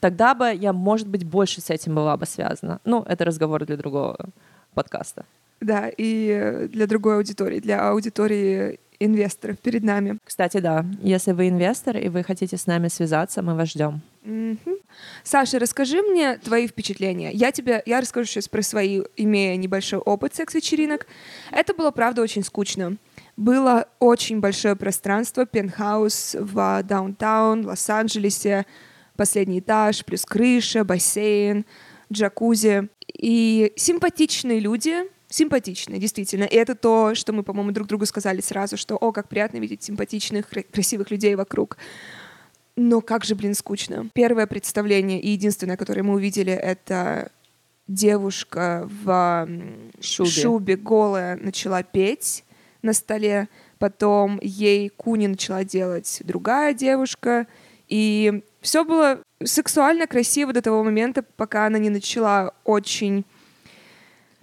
[0.00, 2.80] Тогда бы я, может быть, больше с этим была бы связана.
[2.84, 4.16] Ну, это разговор для другого
[4.74, 5.24] подкаста.
[5.60, 10.18] Да, и э, для другой аудитории, для аудитории инвесторов перед нами.
[10.24, 14.00] Кстати, да, если вы инвестор и вы хотите с нами связаться, мы вас ждем.
[14.28, 14.76] Мгм.
[15.24, 17.30] Саша, расскажи мне твои впечатления.
[17.32, 21.06] Я тебе, я расскажу сейчас про свои, имея небольшой опыт секс-вечеринок.
[21.50, 22.98] Это было, правда, очень скучно.
[23.38, 28.66] Было очень большое пространство, пентхаус в даунтаун, Лос-Анджелесе,
[29.16, 31.64] последний этаж, плюс крыша, бассейн,
[32.12, 32.90] джакузи.
[33.10, 36.44] И симпатичные люди, симпатичные, действительно.
[36.44, 39.82] И это то, что мы, по-моему, друг другу сказали сразу, что, о, как приятно видеть
[39.82, 41.78] симпатичных, кра- красивых людей вокруг.
[42.80, 44.08] Но как же, блин, скучно.
[44.14, 47.32] Первое представление и единственное, которое мы увидели, это
[47.88, 49.48] девушка в
[50.00, 50.30] Шубе.
[50.30, 52.44] шубе голая начала петь
[52.82, 53.48] на столе.
[53.80, 57.48] Потом ей куни начала делать другая девушка.
[57.88, 63.24] И все было сексуально красиво до того момента, пока она не начала очень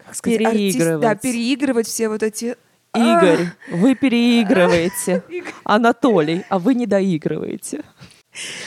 [0.05, 1.01] как сказать, артист- Переигрывать.
[1.01, 2.57] да, переигрывать все вот эти
[2.93, 5.23] Игорь, вы переигрываете.
[5.63, 7.83] Анатолий, а вы не доигрываете.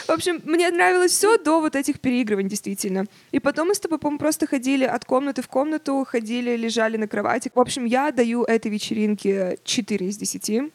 [0.07, 3.05] В общем, мне нравилось все до вот этих переигрываний, действительно.
[3.33, 7.07] И потом мы с тобой, по-моему, просто ходили от комнаты в комнату, ходили, лежали на
[7.09, 7.51] кровати.
[7.55, 10.73] В общем, я даю этой вечеринке 4 из 10.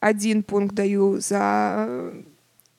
[0.00, 2.22] Один пункт даю за э,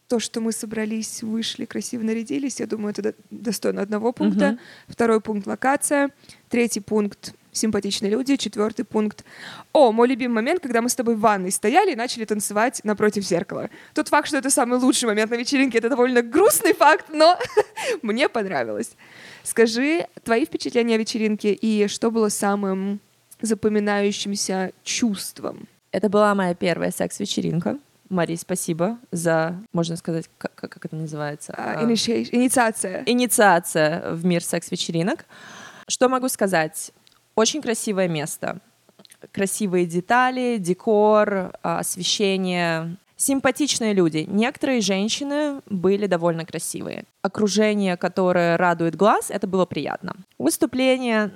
[0.07, 2.59] то, что мы собрались, вышли, красиво нарядились.
[2.59, 4.51] Я думаю, это до- достойно одного пункта.
[4.51, 4.59] Мгм.
[4.87, 6.11] Второй пункт— локация.
[6.49, 8.35] Третий пункт— симпатичные люди.
[8.35, 9.23] Четвертый пункт—
[9.73, 13.23] о, мой любимый момент, когда мы с тобой в ванной стояли и начали танцевать напротив
[13.23, 13.69] зеркала.
[13.93, 17.37] Тот факт, что это самый лучший момент на вечеринке, это довольно грустный факт, но
[18.01, 18.91] мне понравилось.
[19.43, 22.99] Скажи твои впечатления о вечеринке и что было самым
[23.41, 25.67] запоминающимся чувством?
[25.91, 27.77] Это была моя первая секс-вечеринка.
[28.09, 31.53] Мари, спасибо за, можно сказать, как, как- это называется?
[31.57, 33.01] А, А, Инициация.
[33.07, 35.25] инициация в мир секс-вечеринок.
[35.87, 36.91] Что могу сказать?
[37.35, 38.59] Очень красивое место.
[39.33, 42.95] Красивые детали, декор, а, освещение.
[43.17, 44.25] Симпатичные люди.
[44.27, 47.05] Некоторые женщины были довольно красивые.
[47.21, 50.15] Окружение, которое радует глаз, это было приятно.
[50.37, 51.31] Выступление,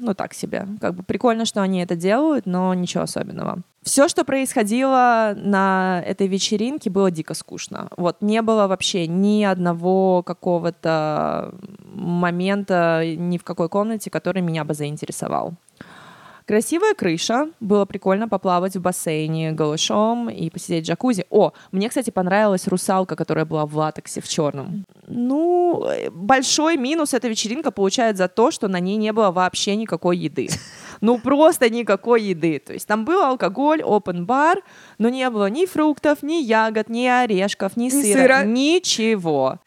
[0.00, 0.66] ну так себе.
[0.80, 3.62] Как бы прикольно, что они это делают, но ничего особенного.
[3.82, 7.88] Все, что происходило на этой вечеринке, было дико скучно.
[7.96, 11.54] Вот не было вообще ни одного какого-то
[11.94, 15.54] момента ни в какой комнате, который меня бы заинтересовал.
[16.52, 21.24] Красивая крыша, было прикольно поплавать в бассейне голышом и посидеть в джакузи.
[21.30, 24.84] О, мне, кстати, понравилась русалка, которая была в латексе в черном.
[25.06, 29.76] Ну, э, большой минус эта вечеринка получает за то, что на ней не было вообще
[29.76, 30.50] никакой еды.
[31.02, 32.60] Ну, просто никакой еды.
[32.60, 34.62] То есть там был алкоголь, open бар,
[34.98, 38.44] но не было ни фруктов, ни ягод, ни орешков, ни, Ни сыра, сыра.
[38.44, 39.58] ничего.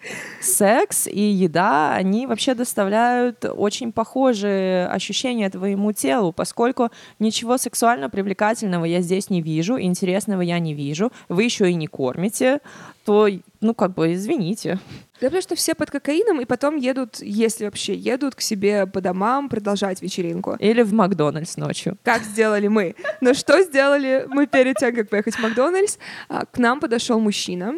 [0.42, 8.86] Секс и еда, они вообще доставляют очень похожие ощущения твоему телу, поскольку ничего сексуально привлекательного
[8.86, 12.60] я здесь не вижу, интересного я не вижу, вы еще и не кормите,
[13.04, 13.28] то,
[13.66, 14.80] ну, как бы, извините.
[15.22, 19.02] Да потому что все под кокаином, и потом едут, если вообще едут, к себе по
[19.02, 20.56] домам продолжать вечеринку.
[20.60, 21.98] Или в Макдональдс ночью.
[22.04, 22.96] Как сделали мы?
[23.22, 25.98] Но что сделали мы перед тем, как поехать в Макдональдс?
[26.30, 27.74] А, К нам подошел мужчина,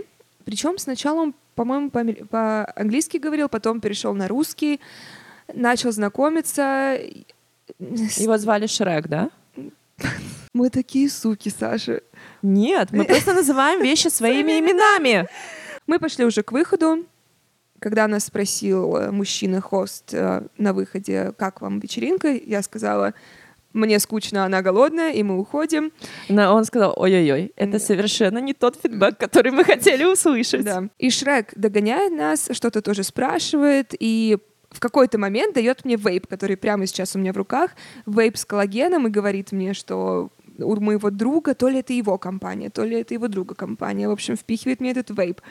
[0.45, 4.79] Причем сначала он, по-моему, по- по-английски говорил, потом перешел на русский,
[5.53, 6.99] начал знакомиться.
[7.79, 9.29] Его звали Шрек, да?
[10.53, 12.01] Мы такие суки, Саша.
[12.41, 15.27] Нет, мы просто называем вещи своими именами.
[15.87, 17.05] Мы пошли уже к выходу.
[17.79, 23.13] Когда нас спросил э, мужчина-хост э, на выходе, как вам вечеринка, я сказала,
[23.71, 25.91] мне скучно, она голодная, и мы уходим.
[26.27, 30.65] Но он сказал, ой-ой-ой, это совершенно не тот фидбэк, который мы хотели услышать.
[30.65, 30.89] Да.
[30.97, 34.37] И Шрек догоняет нас, что-то тоже спрашивает, и
[34.71, 37.71] в какой-то момент дает мне вейп, который прямо сейчас у меня в руках,
[38.05, 42.69] вейп с коллагеном, и говорит мне, что у моего друга, то ли это его компания,
[42.69, 45.41] то ли это его друга компания, в общем, впихивает мне этот вейп.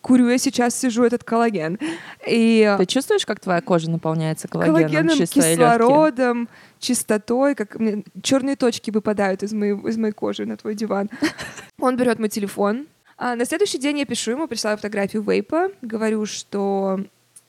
[0.00, 1.78] Курю я сейчас, сижу этот коллаген.
[2.26, 8.90] И Ты чувствуешь, как твоя кожа наполняется коллагеном, коллагеном, кислородом, чистотой, как мне черные точки
[8.90, 11.08] выпадают из моей, из моей кожи на твой диван.
[11.80, 12.86] Он берет мой телефон.
[13.16, 17.00] А на следующий день я пишу ему, присылаю фотографию вейпа, говорю, что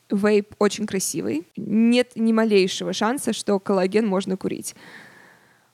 [0.09, 4.75] вейп очень красивый, нет ни малейшего шанса, что коллаген можно курить.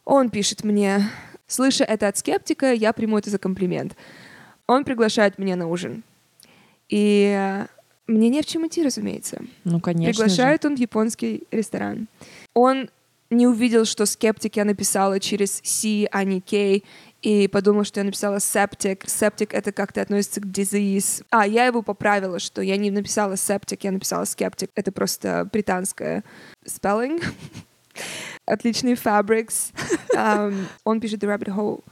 [0.05, 1.09] Он пишет мне,
[1.47, 3.95] слыша это от скептика, я приму это за комплимент.
[4.67, 6.03] Он приглашает меня на ужин.
[6.89, 7.65] И
[8.07, 9.41] мне не в чем идти, разумеется.
[9.63, 10.19] Ну, конечно же.
[10.19, 12.07] Приглашает он в японский ресторан.
[12.53, 12.89] Он
[13.29, 16.81] не увидел, что скептик я написала через C, а не K,
[17.21, 19.05] и подумал, что я написала septic.
[19.05, 21.23] Septic— это как-то относится к disease.
[21.29, 24.69] А, я его поправила, что я не написала septic, я написала skeptic.
[24.75, 26.23] Это просто британское
[26.65, 27.23] spelling.
[28.51, 29.71] Отличный fabrics.
[30.13, 31.85] Um, он пишет The rabbit hole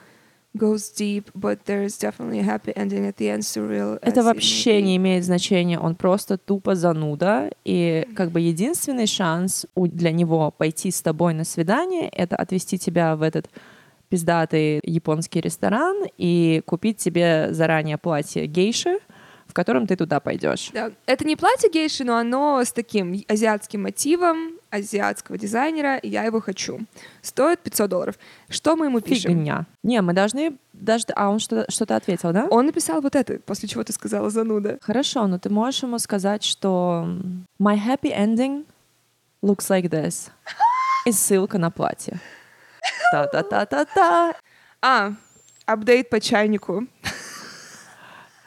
[0.58, 3.98] goes deep, but there's definitely a happy ending at the end, surreal.
[4.02, 10.12] Это вообще не имеет значения, он просто тупо зануда, и как бы единственный шанс для
[10.12, 13.50] него пойти с тобой на свидание— это отвезти тебя в этот
[14.10, 19.00] пиздатый японский ресторан и купить тебе заранее платье гейши,
[19.48, 20.72] в котором ты туда пойдешь.
[20.74, 20.91] Да.
[21.06, 26.39] Это не платье гейши, но оно с таким азиатским мотивом, азиатского дизайнера, и я его
[26.41, 26.79] хочу.
[27.21, 28.15] Стоит 500 долларов.
[28.49, 29.32] Что мы ему пишем?
[29.32, 29.65] Фигня.
[29.84, 31.05] Не, мы должны даже...
[31.15, 32.45] А он что- что-то ответил, да?
[32.49, 34.77] Он написал вот это, после чего ты сказала зануда.
[34.82, 37.08] Хорошо, но ты можешь ему сказать, что
[37.62, 38.65] my happy ending
[39.43, 40.29] looks like this.
[41.05, 42.19] И ссылка на платье.
[43.12, 44.34] Та-та-та-та-та.
[44.82, 45.13] А,
[45.65, 46.86] апдейт по чайнику.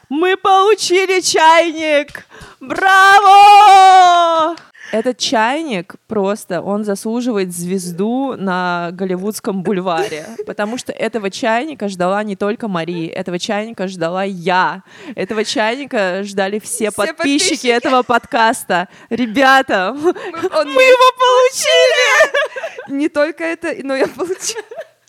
[0.09, 2.27] Мы получили чайник!
[2.61, 4.57] Браво!
[4.93, 12.37] Этот чайник просто, он заслуживает звезду на Голливудском бульваре, потому что этого чайника ждала не
[12.37, 14.83] только Мария, этого чайника ждала я,
[15.15, 17.67] этого чайника ждали все, Все подписчики, подписчики.
[17.69, 18.89] этого подкаста.
[19.09, 22.93] Ребята, Мы, он мы его получили!
[23.01, 24.63] не только это, но я получила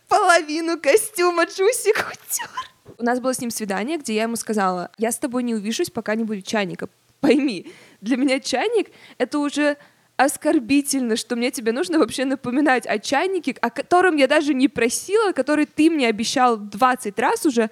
[0.07, 2.95] половину костюма Джуси Кутюр.
[2.99, 5.89] У нас было с ним свидание, где я ему сказала, я с тобой не увижусь,
[5.89, 6.87] пока не будет чайника.
[7.19, 7.71] Пойми,
[8.03, 9.77] для меня чайник— это уже
[10.17, 15.31] оскорбительно, что мне тебе нужно вообще напоминать о чайнике, о котором я даже не просила,
[15.31, 17.69] который ты мне обещал 20 раз уже.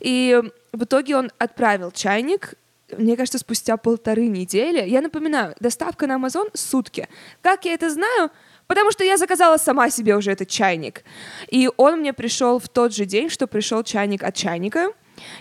[0.00, 2.54] И в итоге он отправил чайник,
[2.96, 4.88] мне кажется, спустя полторы недели.
[4.88, 7.08] Я напоминаю, доставка на Amazon сутки.
[7.42, 8.30] Как я это знаю?
[8.66, 11.02] Потому что я заказала сама себе уже этот чайник.
[11.48, 14.92] И он мне пришел в тот же день, что пришел чайник от чайника.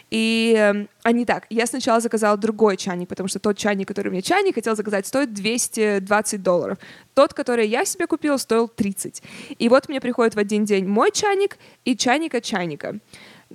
[0.09, 4.11] И, э, а не так, я сначала заказала другой чайник, потому что тот чайник, который
[4.11, 6.77] мне чайник хотел заказать, стоит 220 долларов.
[7.13, 9.23] Тот, который я себе купила, стоил 30.
[9.59, 12.99] И вот мне приходит в один день мой чайник и чайник от чайника.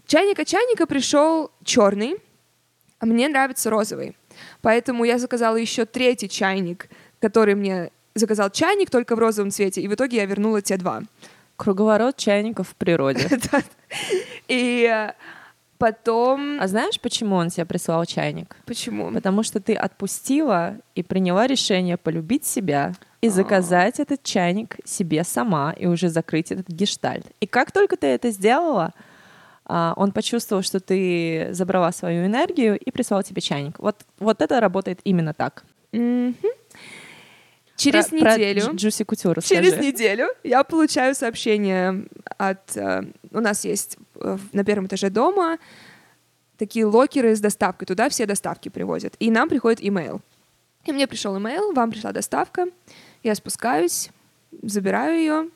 [0.06, 2.16] Чайник от чайника пришел черный,
[2.98, 4.16] а мне нравится розовый.
[4.62, 6.88] Поэтому я заказала еще третий чайник,
[7.20, 11.02] который мне заказал чайник только в розовом цвете, и в итоге я вернула те два.
[11.56, 13.28] Круговорот чайников в природе.
[14.48, 15.12] И э,
[15.80, 16.60] потом...
[16.60, 18.56] А знаешь, почему он тебе прислал чайник?
[18.66, 19.10] Почему?
[19.12, 23.30] Потому что ты отпустила и приняла решение полюбить себя и А.
[23.30, 27.26] заказать этот чайник себе сама и уже закрыть этот гештальт.
[27.40, 28.92] И как только ты это сделала,
[29.64, 33.78] а, он почувствовал, что ты забрала свою энергию и прислал тебе чайник.
[33.78, 35.64] Вот, вот это работает именно так.
[35.92, 36.34] Мгм.
[37.76, 38.60] Через Про- про неделю...
[38.62, 39.42] Дж- Джуси Кутюр.
[39.42, 42.04] Через неделю я получаю сообщение
[42.36, 42.76] от...
[42.76, 43.96] э, у нас есть
[44.52, 45.58] на первом этаже дома
[46.58, 47.86] такие локеры с доставкой.
[47.86, 49.14] Туда все доставки привозят.
[49.18, 50.20] И нам приходит имейл.
[50.84, 52.66] И мне пришел имейл, вам пришла доставка.
[53.22, 54.10] Я спускаюсь,
[54.62, 55.48] забираю ее,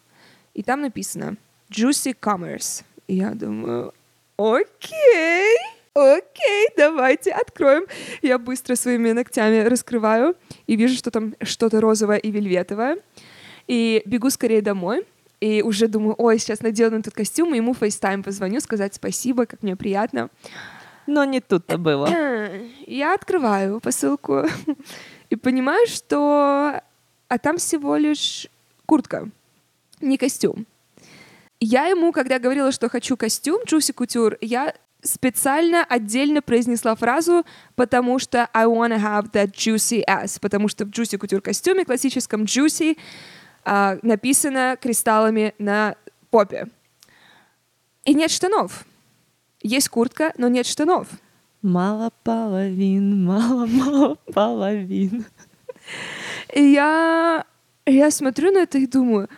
[0.54, 1.36] и там написано
[1.70, 2.84] Juicy Commerce.
[3.06, 3.92] И я думаю,
[4.36, 5.56] окей,
[5.94, 7.86] окей, давайте откроем.
[8.22, 12.98] Я быстро своими ногтями раскрываю и вижу, что там что-то розовое и вельветовое.
[13.66, 15.06] И бегу скорее домой.
[15.44, 19.62] И уже думаю, ой, сейчас надену этот костюм, и ему FaceTime позвоню, сказать спасибо, как
[19.62, 20.30] мне приятно.
[21.06, 22.08] Но не тут-то было.
[22.86, 24.46] Я открываю посылку
[25.28, 26.80] и понимаю, что...
[27.28, 28.48] А там всего лишь
[28.86, 29.28] куртка,
[30.00, 30.64] не костюм.
[31.60, 37.44] Я ему, когда говорила, что хочу костюм Juicy Couture, я специально отдельно произнесла фразу,
[37.74, 42.44] потому что I wanna have that juicy ass, потому что в Juicy Couture костюме классическом
[42.44, 42.96] Juicy
[43.64, 45.96] а, написано кристаллами на
[46.30, 46.68] попе.
[48.04, 48.84] И нет штанов.
[49.62, 51.08] Есть куртка, но нет штанов.
[51.62, 55.24] Мало половин, мало-мало половин.
[56.52, 57.46] И я,
[57.86, 59.28] я смотрю на это и думаю,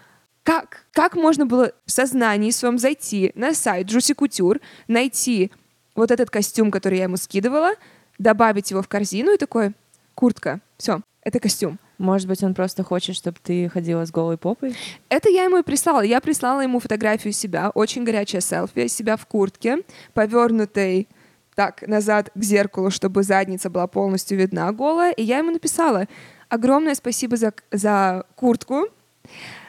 [0.42, 0.86] как?
[0.92, 5.52] Как можно было в сознании своем зайти на сайт Juicy Couture, найти
[5.94, 7.74] вот этот костюм, который я ему скидывала,
[8.18, 9.72] добавить его в корзину и такой,
[10.14, 11.78] куртка, все, это костюм.
[11.98, 14.74] Может быть, он просто хочет, чтобы ты ходила с голой попой?
[15.08, 16.02] Это я ему и прислала.
[16.02, 19.78] Я прислала ему фотографию себя, очень горячая селфи, себя в куртке,
[20.12, 21.08] повернутой
[21.54, 25.12] так назад к зеркалу, чтобы задница была полностью видна голая.
[25.12, 26.06] И я ему написала,
[26.48, 28.88] огромное спасибо за, за куртку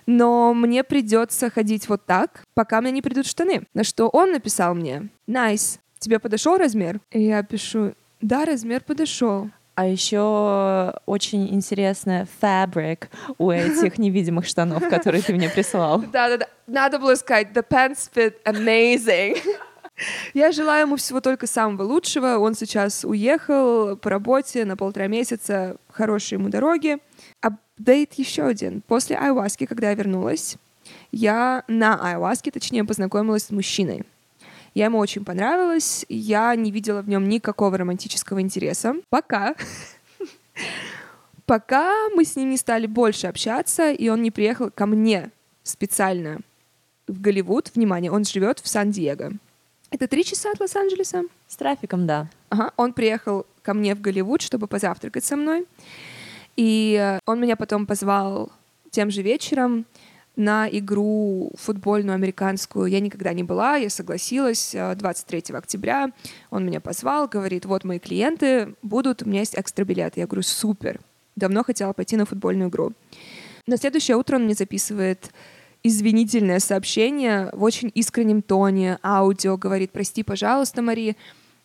[0.07, 3.63] но мне придется ходить вот так, пока мне не придут штаны.
[3.73, 7.01] На что он написал мне, nice, тебе подошел размер?
[7.11, 9.49] И я пишу, да, размер подошел.
[9.77, 15.99] А еще очень интересная fabric у этих невидимых штанов, которые ты мне прислал.
[15.99, 16.47] Да-да-да.
[16.65, 19.37] Надо было сказать, the pants fit amazing.
[20.33, 22.39] Я желаю ему всего только самого лучшего.
[22.39, 25.77] Он сейчас уехал по работе на полтора месяца.
[25.91, 26.97] Хорошие ему дороги.
[27.41, 28.81] Апдейт еще один.
[28.81, 30.57] После айваски, когда я вернулась,
[31.11, 34.07] я на айваске, точнее, познакомилась с мужчиной.
[34.77, 38.93] Я ему очень понравилась, я не видела в нем никакого романтического интереса.
[39.09, 39.55] Пока.
[41.47, 45.31] Пока мы с ним не стали больше общаться, и он не приехал ко мне
[45.63, 46.41] специально
[47.07, 47.71] в Голливуд.
[47.73, 49.31] Внимание, он живет в Сан-Диего.
[49.89, 51.23] Это три часа от Лос-Анджелеса?
[51.47, 52.29] С трафиком, да.
[52.49, 55.65] Ага, он приехал ко мне в Голливуд, чтобы позавтракать со мной.
[56.55, 58.51] И он меня потом позвал
[58.91, 59.87] тем же вечером
[60.37, 62.85] на игру футбольную американскую.
[62.85, 66.11] Я никогда не была, я согласилась 23 э, октября.
[66.51, 70.19] Он меня позвал, говорит, вот мои клиенты будут, у меня есть экстра билеты.
[70.19, 71.01] Я говорю, супер.
[71.35, 72.93] Давно хотела пойти на футбольную игру.
[73.65, 75.31] На следующее утро он мне записывает
[75.83, 81.17] извинительное сообщение в очень искреннем тоне, аудио, говорит, прости, пожалуйста, Мари,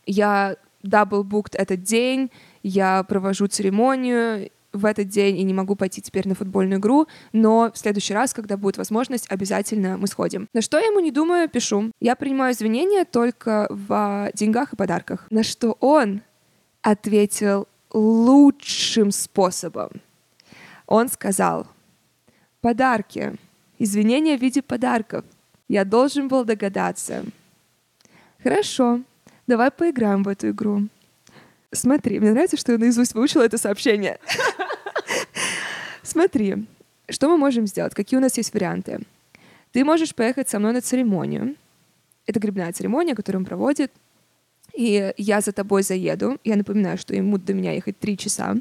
[0.06, 2.30] я double booked этот день,
[2.62, 7.70] я провожу церемонию, в этот день и не могу пойти теперь на футбольную игру, но
[7.72, 10.48] в следующий раз, когда будет возможность, обязательно мы сходим.
[10.52, 11.90] На что я ему не думаю, пишу.
[12.00, 15.26] Я принимаю извинения только в деньгах и подарках.
[15.30, 16.22] На что он
[16.82, 19.90] ответил лучшим способом.
[20.86, 21.66] Он сказал,
[22.60, 23.34] подарки,
[23.78, 25.24] извинения в виде подарков.
[25.68, 27.24] Я должен был догадаться.
[28.42, 29.00] Хорошо,
[29.46, 30.88] давай поиграем в эту игру.
[31.72, 34.18] Смотри, мне нравится, что я наизусть выучила это сообщение.
[36.12, 36.66] Смотри,
[37.08, 37.94] что мы можем сделать?
[37.94, 39.00] Какие у нас есть варианты?
[39.72, 41.56] Ты можешь поехать со мной на церемонию.
[42.26, 43.90] Это грибная церемония, которую он проводит.
[44.74, 46.38] И я за тобой заеду.
[46.44, 48.56] Я напоминаю, что ему до меня ехать три часа.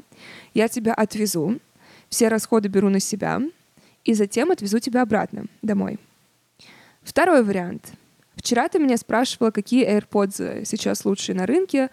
[0.54, 1.58] Я тебя отвезу.
[2.08, 3.42] Все расходы беру на себя.
[4.04, 5.98] И затем отвезу тебя обратно домой.
[7.02, 7.92] Второй вариант.
[8.34, 11.90] Вчера ты меня спрашивала, какие AirPods сейчас лучшие на рынке.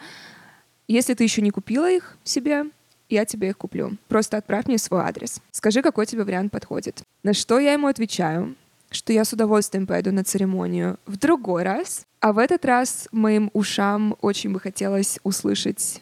[0.87, 2.63] Если ты еще не купила их себе,
[3.09, 3.97] я тебе их куплю.
[4.07, 5.41] Просто отправь мне свой адрес.
[5.51, 7.01] Скажи, какой тебе вариант подходит.
[7.23, 8.55] На что я ему отвечаю,
[8.91, 13.49] что я с удовольствием пойду на церемонию в другой раз, а в этот раз моим
[13.53, 16.01] ушам очень бы хотелось услышать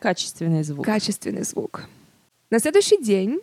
[0.00, 0.84] качественный звук.
[0.84, 1.84] Качественный звук.
[2.50, 3.40] На следующий день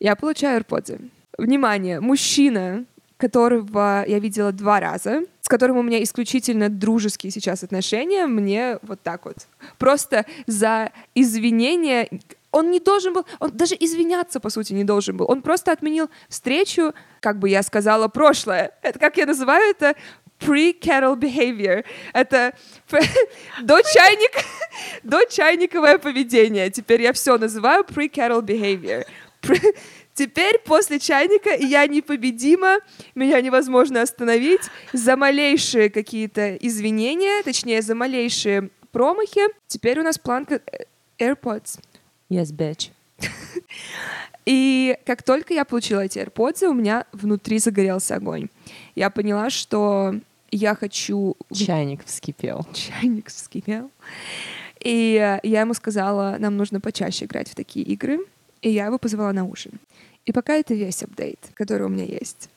[0.00, 1.10] я получаю AirPods.
[1.38, 2.84] Внимание, мужчина,
[3.16, 9.02] которого я видела два раза, с которым у меня исключительно дружеские сейчас отношения, мне вот
[9.02, 9.48] так вот.
[9.76, 12.08] Просто за извинения
[12.52, 15.26] он не должен был, он даже извиняться, по сути, не должен был.
[15.28, 18.72] Он просто отменил встречу, как бы я сказала, прошлое.
[18.82, 19.96] Это, как я называю это,
[20.38, 21.84] pre-cattle behavior.
[22.12, 22.52] Это
[23.62, 24.32] до, чайник,
[25.02, 26.70] до чайниковое поведение.
[26.70, 29.06] Теперь я все называю pre-cattle behavior.
[30.14, 32.78] Теперь после чайника я непобедима,
[33.14, 34.60] меня невозможно остановить.
[34.92, 40.84] За малейшие какие-то извинения, точнее, за малейшие промахи, теперь у нас планка э,
[41.18, 41.80] AirPods.
[42.28, 42.90] Yes, bitch.
[44.44, 48.48] И как только я получила эти AirPods, у меня внутри загорелся огонь.
[48.94, 50.14] Я поняла, что
[50.50, 51.36] я хочу...
[51.52, 52.66] Чайник вскипел.
[52.74, 53.90] Чайник вскипел.
[54.80, 58.18] И я ему сказала, нам нужно почаще играть в такие игры
[58.62, 59.72] и я его позвала на ужин.
[60.24, 62.48] И пока это весь апдейт, который у меня есть.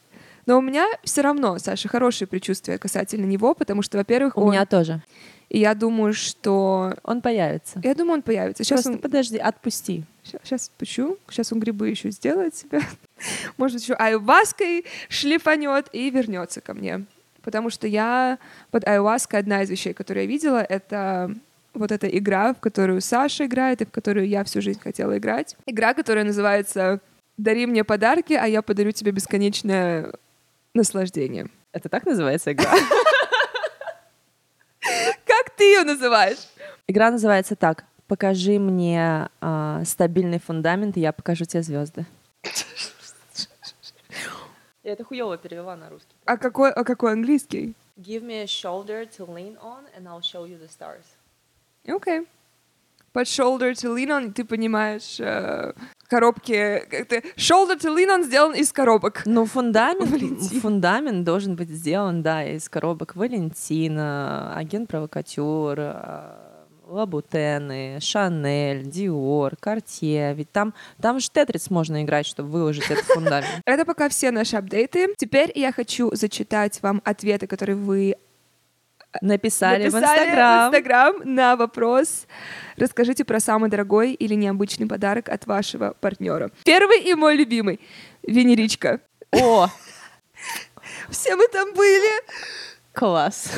[0.46, 4.52] Но у меня все равно, Саша, хорошие предчувствия касательно него, потому что, во-первых, у он...
[4.52, 5.02] меня тоже.
[5.50, 6.94] И я думаю, что...
[7.04, 7.80] Он появится.
[7.84, 8.64] Я думаю, он появится.
[8.64, 9.00] Сейчас Просто он...
[9.00, 10.04] подожди, отпусти.
[10.24, 11.18] Сейчас отпущу.
[11.30, 12.82] Сейчас он грибы еще сделает себе.
[13.58, 17.06] Может, еще айваской шлифанет и вернется ко мне.
[17.42, 18.40] Потому что я
[18.72, 21.36] под айваской одна из вещей, которую я видела, это
[21.76, 25.56] вот эта игра, в которую Саша играет и в которую я всю жизнь хотела играть.
[25.66, 27.00] Игра, которая называется
[27.38, 30.14] «Дари мне подарки, а я подарю тебе бесконечное
[30.74, 31.48] наслаждение».
[31.72, 32.72] Это так называется игра?
[35.26, 36.48] Как ты ее называешь?
[36.88, 37.86] Игра называется так.
[38.08, 42.06] Покажи мне а, стабильный фундамент, и я покажу тебе звезды.
[44.84, 46.16] Я это хуево перевела на русский.
[46.26, 47.74] А какой, а какой английский?
[47.98, 51.06] Give me a shoulder to lean on, and I'll show you the stars.
[51.88, 52.20] Окей.
[52.20, 52.28] Okay.
[53.16, 55.72] Под shoulder to lean on, ты понимаешь, э,
[56.10, 56.84] коробки...
[56.90, 59.22] Как-то shoulder to lean on сделан из коробок.
[59.26, 66.46] Ну, фундамент, фундамент должен быть сделан, да, из коробок Валентина, агент-провокатер, э,
[66.88, 70.34] Лабутены, Шанель, Диор, Картье.
[70.34, 73.62] Ведь там, там же тетрис можно играть, чтобы выложить этот фундамент.
[73.66, 75.14] Это пока все наши апдейты.
[75.18, 78.16] Теперь я хочу зачитать вам ответы, которые вы
[79.22, 80.72] написали, написали в Инстаграм.
[80.72, 82.28] в Инстаграм на вопрос
[82.78, 86.52] «Расскажите про самый дорогой или необычный подарок от вашего партнера».
[86.64, 87.80] Первый и мой любимый—
[88.24, 89.02] венеричка.
[89.32, 89.68] О!
[91.10, 92.12] Все мы там были.
[92.94, 93.52] Класс.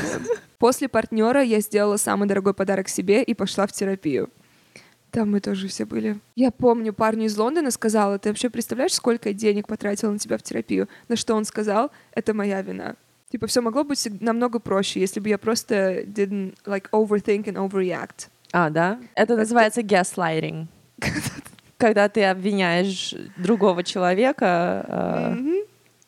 [0.57, 4.29] После партнера я сделала самый дорогой подарок себе и пошла в терапию.
[5.11, 6.19] Там мы тоже все были.
[6.35, 10.43] Я помню, парню из Лондона сказала, ты вообще представляешь, сколько денег потратила на тебя в
[10.43, 10.89] терапию?
[11.07, 12.95] На что он сказал, это моя вина.
[13.29, 18.29] Типа, все могло быть намного проще, если бы я просто didn't like overthink and overreact.
[18.53, 18.99] А, да?
[19.15, 20.67] Это называется gaslighting.
[21.77, 25.35] Когда ты обвиняешь другого человека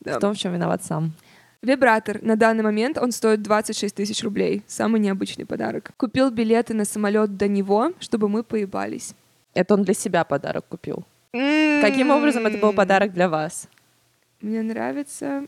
[0.06, 1.14] э, в том, в чем виноват сам.
[1.62, 2.24] Вибратор.
[2.24, 4.64] На данный момент он стоит 26 тысяч рублей.
[4.66, 5.92] Самый необычный подарок.
[5.98, 9.14] Купил билеты на самолет до него, чтобы мы поебались.
[9.54, 11.04] Это он для себя подарок купил.
[11.34, 13.68] Каким образом это был подарок для вас?
[14.42, 15.44] Мне нравится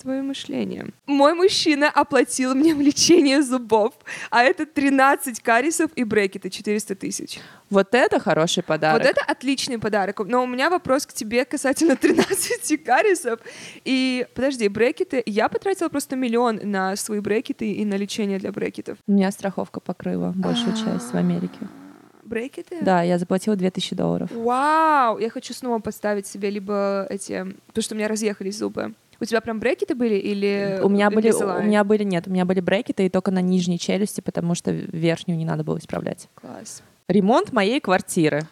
[0.00, 0.86] твое мышление.
[1.06, 3.94] Мой мужчина оплатил мне лечение зубов,
[4.30, 7.38] а это 13 карисов и брекеты 400 тысяч.
[7.70, 9.02] Вот это хороший подарок.
[9.02, 10.20] Вот это отличный подарок.
[10.26, 13.40] Но у меня вопрос к тебе касательно 13 карисов.
[13.84, 15.22] И, подожди, брекеты...
[15.24, 18.98] Я потратила просто миллион на свои брекеты и на лечение для брекетов.
[19.06, 21.58] У меня страховка покрыла большую часть в Америке.
[22.24, 22.78] Брекеты?
[22.80, 24.30] Да, я заплатила 2000 долларов.
[24.32, 25.18] Вау!
[25.18, 27.44] Я хочу снова поставить себе либо эти...
[27.66, 28.94] Потому что у меня разъехались зубы.
[29.20, 32.44] У тебя прям брекеты были или у меня были, у меня были нет, у меня
[32.46, 36.28] были брекеты и только на нижней челюсти, потому что верхнюю не надо было исправлять.
[36.34, 36.82] Класс.
[37.06, 38.42] Ремонт моей квартиры.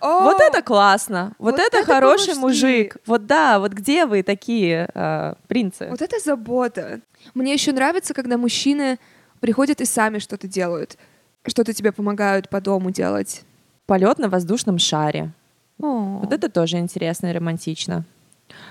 [0.00, 2.96] О, вот это классно, вот, вот это, это хороший мужик.
[3.06, 5.86] Вот да, вот где вы такие э, принцы?
[5.88, 7.00] Вот это забота.
[7.34, 8.98] Мне еще нравится, когда мужчины
[9.40, 10.98] приходят и сами что-то делают,
[11.46, 13.42] что-то тебе помогают по дому делать.
[13.86, 15.32] Полет на воздушном шаре.
[15.80, 16.20] О.
[16.22, 18.04] Вот это тоже интересно и романтично.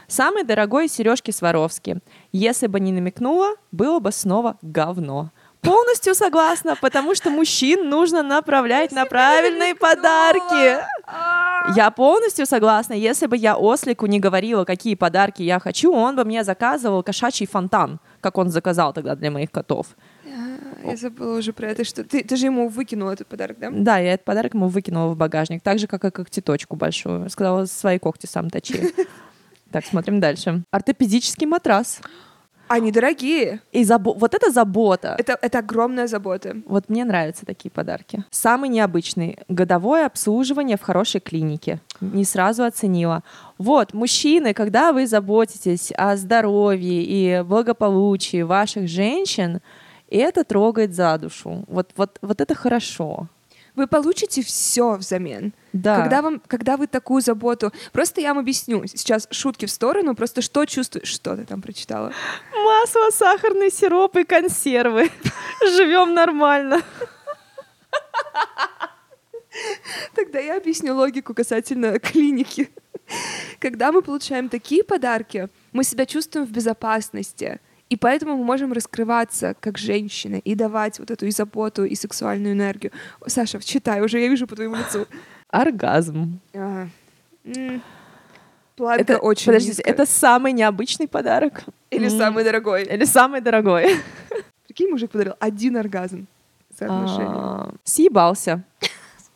[0.07, 1.97] Самый дорогой сережки Сваровски.
[2.32, 5.32] Если бы не намекнула, было бы снова говно.
[5.61, 10.84] Полностью согласна, потому что мужчин нужно направлять на правильные подарки.
[11.78, 12.93] Я полностью согласна.
[12.93, 17.47] Если бы я ослику не говорила, какие подарки я хочу, он бы мне заказывал кошачий
[17.47, 19.88] фонтан, как он заказал тогда для моих котов.
[20.84, 23.69] Я забыла уже про это, что ты, ты же ему выкинула этот подарок, да?
[23.71, 27.30] Да, я этот подарок ему выкинула в багажник, так же, как и когтеточку большую.
[27.30, 28.93] Сказала, свои когти сам точи.
[29.74, 30.61] Так, смотрим дальше.
[30.69, 31.99] Ортопедический матрас.
[32.67, 33.59] Они дорогие.
[33.71, 34.13] И забо...
[34.13, 35.15] вот это забота.
[35.17, 36.57] Это, это огромная забота.
[36.67, 38.24] Вот мне нравятся такие подарки.
[38.30, 39.39] Самый необычный.
[39.47, 41.80] Годовое обслуживание в хорошей клинике.
[42.01, 43.24] Не сразу оценила.
[43.57, 49.59] Вот, мужчины, когда вы заботитесь о здоровье и благополучии ваших женщин,
[50.07, 51.65] это трогает за душу.
[51.67, 53.28] Вот, вот, вот это хорошо
[53.76, 55.53] вы получите все взамен.
[55.74, 56.01] Да.
[56.01, 57.71] Когда, вам, когда вы такую заботу...
[57.91, 58.86] Просто я вам объясню.
[58.86, 60.15] Сейчас шутки в сторону.
[60.15, 61.07] Просто что чувствуешь?
[61.07, 62.13] Что ты там прочитала?
[62.53, 65.09] Масло, сахарный сироп и консервы.
[65.61, 66.82] Живем нормально.
[70.15, 72.69] Тогда я объясню логику касательно клиники.
[73.59, 77.59] Когда мы получаем такие подарки, мы себя чувствуем в безопасности.
[77.93, 82.53] И поэтому мы можем раскрываться как женщины и давать вот эту и заботу, и сексуальную
[82.55, 82.91] энергию.
[83.27, 85.05] Саша, читай, уже я вижу по твоему лицу.
[85.49, 86.39] Оргазм.
[86.55, 86.89] Ага.
[88.75, 89.93] Планка это, очень Подождите, низкая.
[89.93, 91.65] это самый необычный подарок?
[91.91, 92.17] Или mm.
[92.17, 92.83] самый дорогой?
[92.85, 93.95] Или самый дорогой.
[94.65, 96.25] Прикинь, мужик подарил один оргазм.
[96.81, 98.63] А, съебался.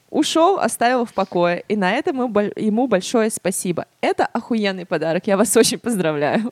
[0.10, 1.64] Ушел, оставил в покое.
[1.68, 2.18] И на этом
[2.56, 3.86] ему большое спасибо.
[4.02, 5.28] Это охуенный подарок.
[5.28, 6.52] Я вас очень поздравляю.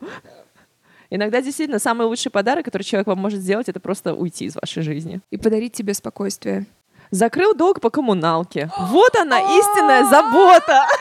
[1.10, 4.84] Иногда действительно самый лучший подарок, который человек вам может сделать, это просто уйти из вашей
[4.84, 5.22] жизни.
[5.32, 6.66] И подарить тебе спокойствие.
[7.12, 8.70] Закрыл долг по коммуналке.
[8.78, 10.86] Вот она, истинная забота.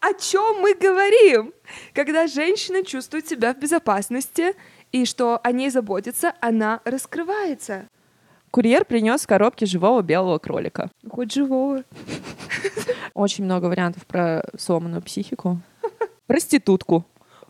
[0.00, 1.52] О чем мы говорим?
[1.94, 4.54] Когда женщина чувствует себя в безопасности
[4.92, 7.86] и что о ней заботится, она раскрывается.
[8.50, 10.90] Курьер принес в коробке живого белого кролика.
[11.08, 11.84] Хоть живого.
[13.14, 15.58] Очень много вариантов про сломанную психику.
[16.26, 17.04] Проститутку.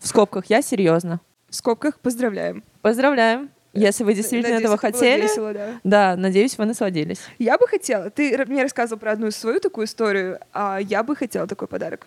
[0.05, 1.19] В скобках, я серьезно.
[1.49, 2.63] В скобках поздравляем.
[2.83, 3.49] Поздравляем.
[3.73, 5.79] Если вы действительно Надеюсь, этого это хотели, весело, да.
[5.83, 7.21] да, надеюсь, вы насладились.
[7.39, 8.11] Я бы хотела.
[8.11, 12.05] Ты мне рассказывал про одну свою такую историю, а я бы хотела такой подарок.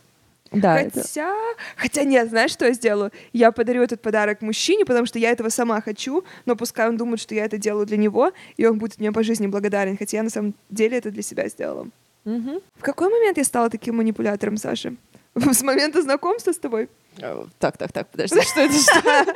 [0.53, 1.35] Да, это- хотя,
[1.77, 3.11] хотя нет, знаешь, что я сделаю?
[3.33, 7.19] Я подарю этот подарок мужчине, потому что я этого сама хочу, но пускай он думает,
[7.21, 10.23] что я это делаю для него, и он будет мне по жизни благодарен, хотя я
[10.23, 11.89] на самом деле это для себя сделала.
[12.25, 12.61] Мгм.
[12.77, 14.95] В какой момент я стала таким манипулятором, Саша?
[15.53, 16.89] С момента знакомства с тобой?
[17.19, 18.75] Э, Так, так, так, подожди, что это?
[18.75, 19.35] Что?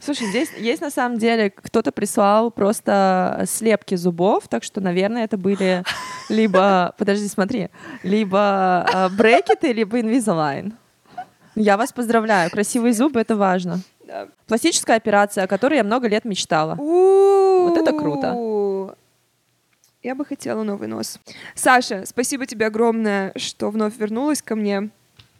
[0.00, 5.36] Слушай, здесь есть на самом деле кто-то прислал просто слепки зубов, так что, наверное, это
[5.36, 5.84] были
[6.28, 7.68] либо, подожди, смотри,
[8.02, 10.74] либо э, брекеты, либо инвизалайн.
[11.54, 13.80] Я вас поздравляю, красивые зубы это важно.
[14.06, 14.28] Да.
[14.46, 16.76] Пластическая операция, о которой я много лет мечтала.
[16.76, 18.94] Вот это круто.
[20.02, 21.18] Я бы хотела новый нос.
[21.54, 24.90] Саша, спасибо тебе огромное, что вновь вернулась ко мне.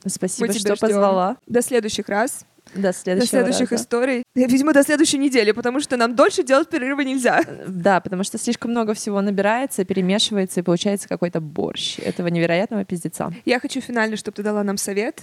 [0.07, 0.77] Спасибо, что ждем.
[0.79, 1.37] позвала.
[1.47, 2.45] До следующих раз.
[2.75, 3.83] До До следующего следующих раза.
[3.83, 4.19] историй.
[4.37, 7.43] Э, Видимо, до следующей недели, потому что нам дольше делать перерыва нельзя.
[7.67, 13.33] Да, потому что слишком много всего набирается, перемешивается, и получается какой-то борщ этого невероятного пиздеца.
[13.47, 15.23] Я хочу финально, чтобы ты дала нам совет.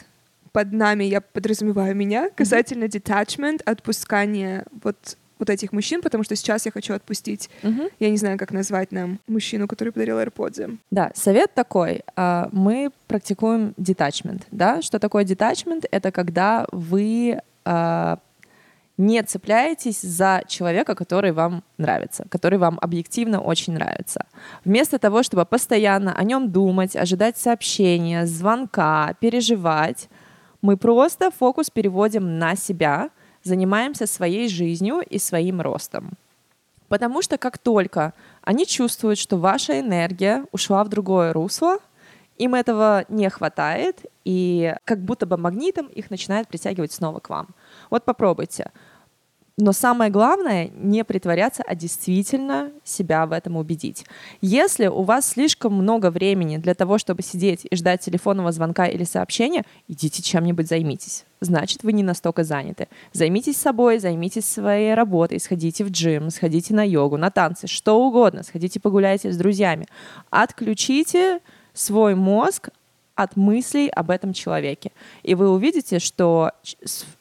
[0.53, 6.65] Под нами я подразумеваю меня касательно detachment, отпускания вот вот этих мужчин, потому что сейчас
[6.65, 7.87] я хочу отпустить, Мгм.
[7.99, 10.77] я не знаю, как назвать нам мужчину, который подарил AirPods.
[10.91, 12.01] Да, совет такой.
[12.15, 14.43] а, Мы практикуем detachment.
[14.51, 14.81] Да?
[14.81, 15.85] Что такое detachment?
[15.91, 18.19] Это когда вы а,
[18.97, 24.25] не цепляетесь за человека, который вам нравится, который вам объективно очень нравится.
[24.63, 30.07] Вместо того, чтобы постоянно о нем думать, ожидать сообщения, звонка, переживать,
[30.61, 33.09] мы просто фокус переводим на себя,
[33.45, 36.11] занимаемся своей жизнью и своим ростом.
[36.89, 41.77] Потому что как только они чувствуют, что ваша энергия ушла в другое русло,
[42.37, 47.47] им этого не хватает, и как будто бы магнитом их начинает притягивать снова к вам.
[47.89, 48.71] Вот попробуйте.
[49.57, 54.05] Но самое главное— не притворяться, а действительно себя в этом убедить.
[54.41, 59.05] Если у вас слишком много времени для того, чтобы сидеть и ждать телефонного звонка или
[59.05, 61.23] сообщения, идите чем-нибудь займитесь.
[61.39, 62.89] Значит, вы не настолько заняты.
[63.13, 68.43] Займитесь собой, займитесь своей работой, сходите в джим, сходите на йогу, на танцы, что угодно,
[68.43, 69.87] сходите погуляйте с друзьями.
[70.31, 71.39] Отключите
[71.73, 72.71] свой мозг
[73.15, 74.91] от мыслей об этом человеке.
[75.23, 76.51] И вы увидите, что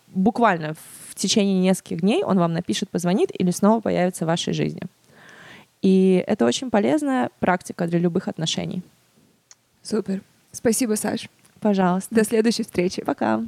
[0.08, 0.74] буквально
[1.14, 4.82] в течение нескольких дней он вам напишет, позвонит или снова появится в вашей жизни.
[5.82, 8.82] И это очень полезная практика для любых отношений.
[9.82, 10.22] Супер.
[10.50, 11.28] Спасибо, Саш.
[11.60, 12.14] Пожалуйста.
[12.14, 13.02] До следующей встречи.
[13.02, 13.42] Пока.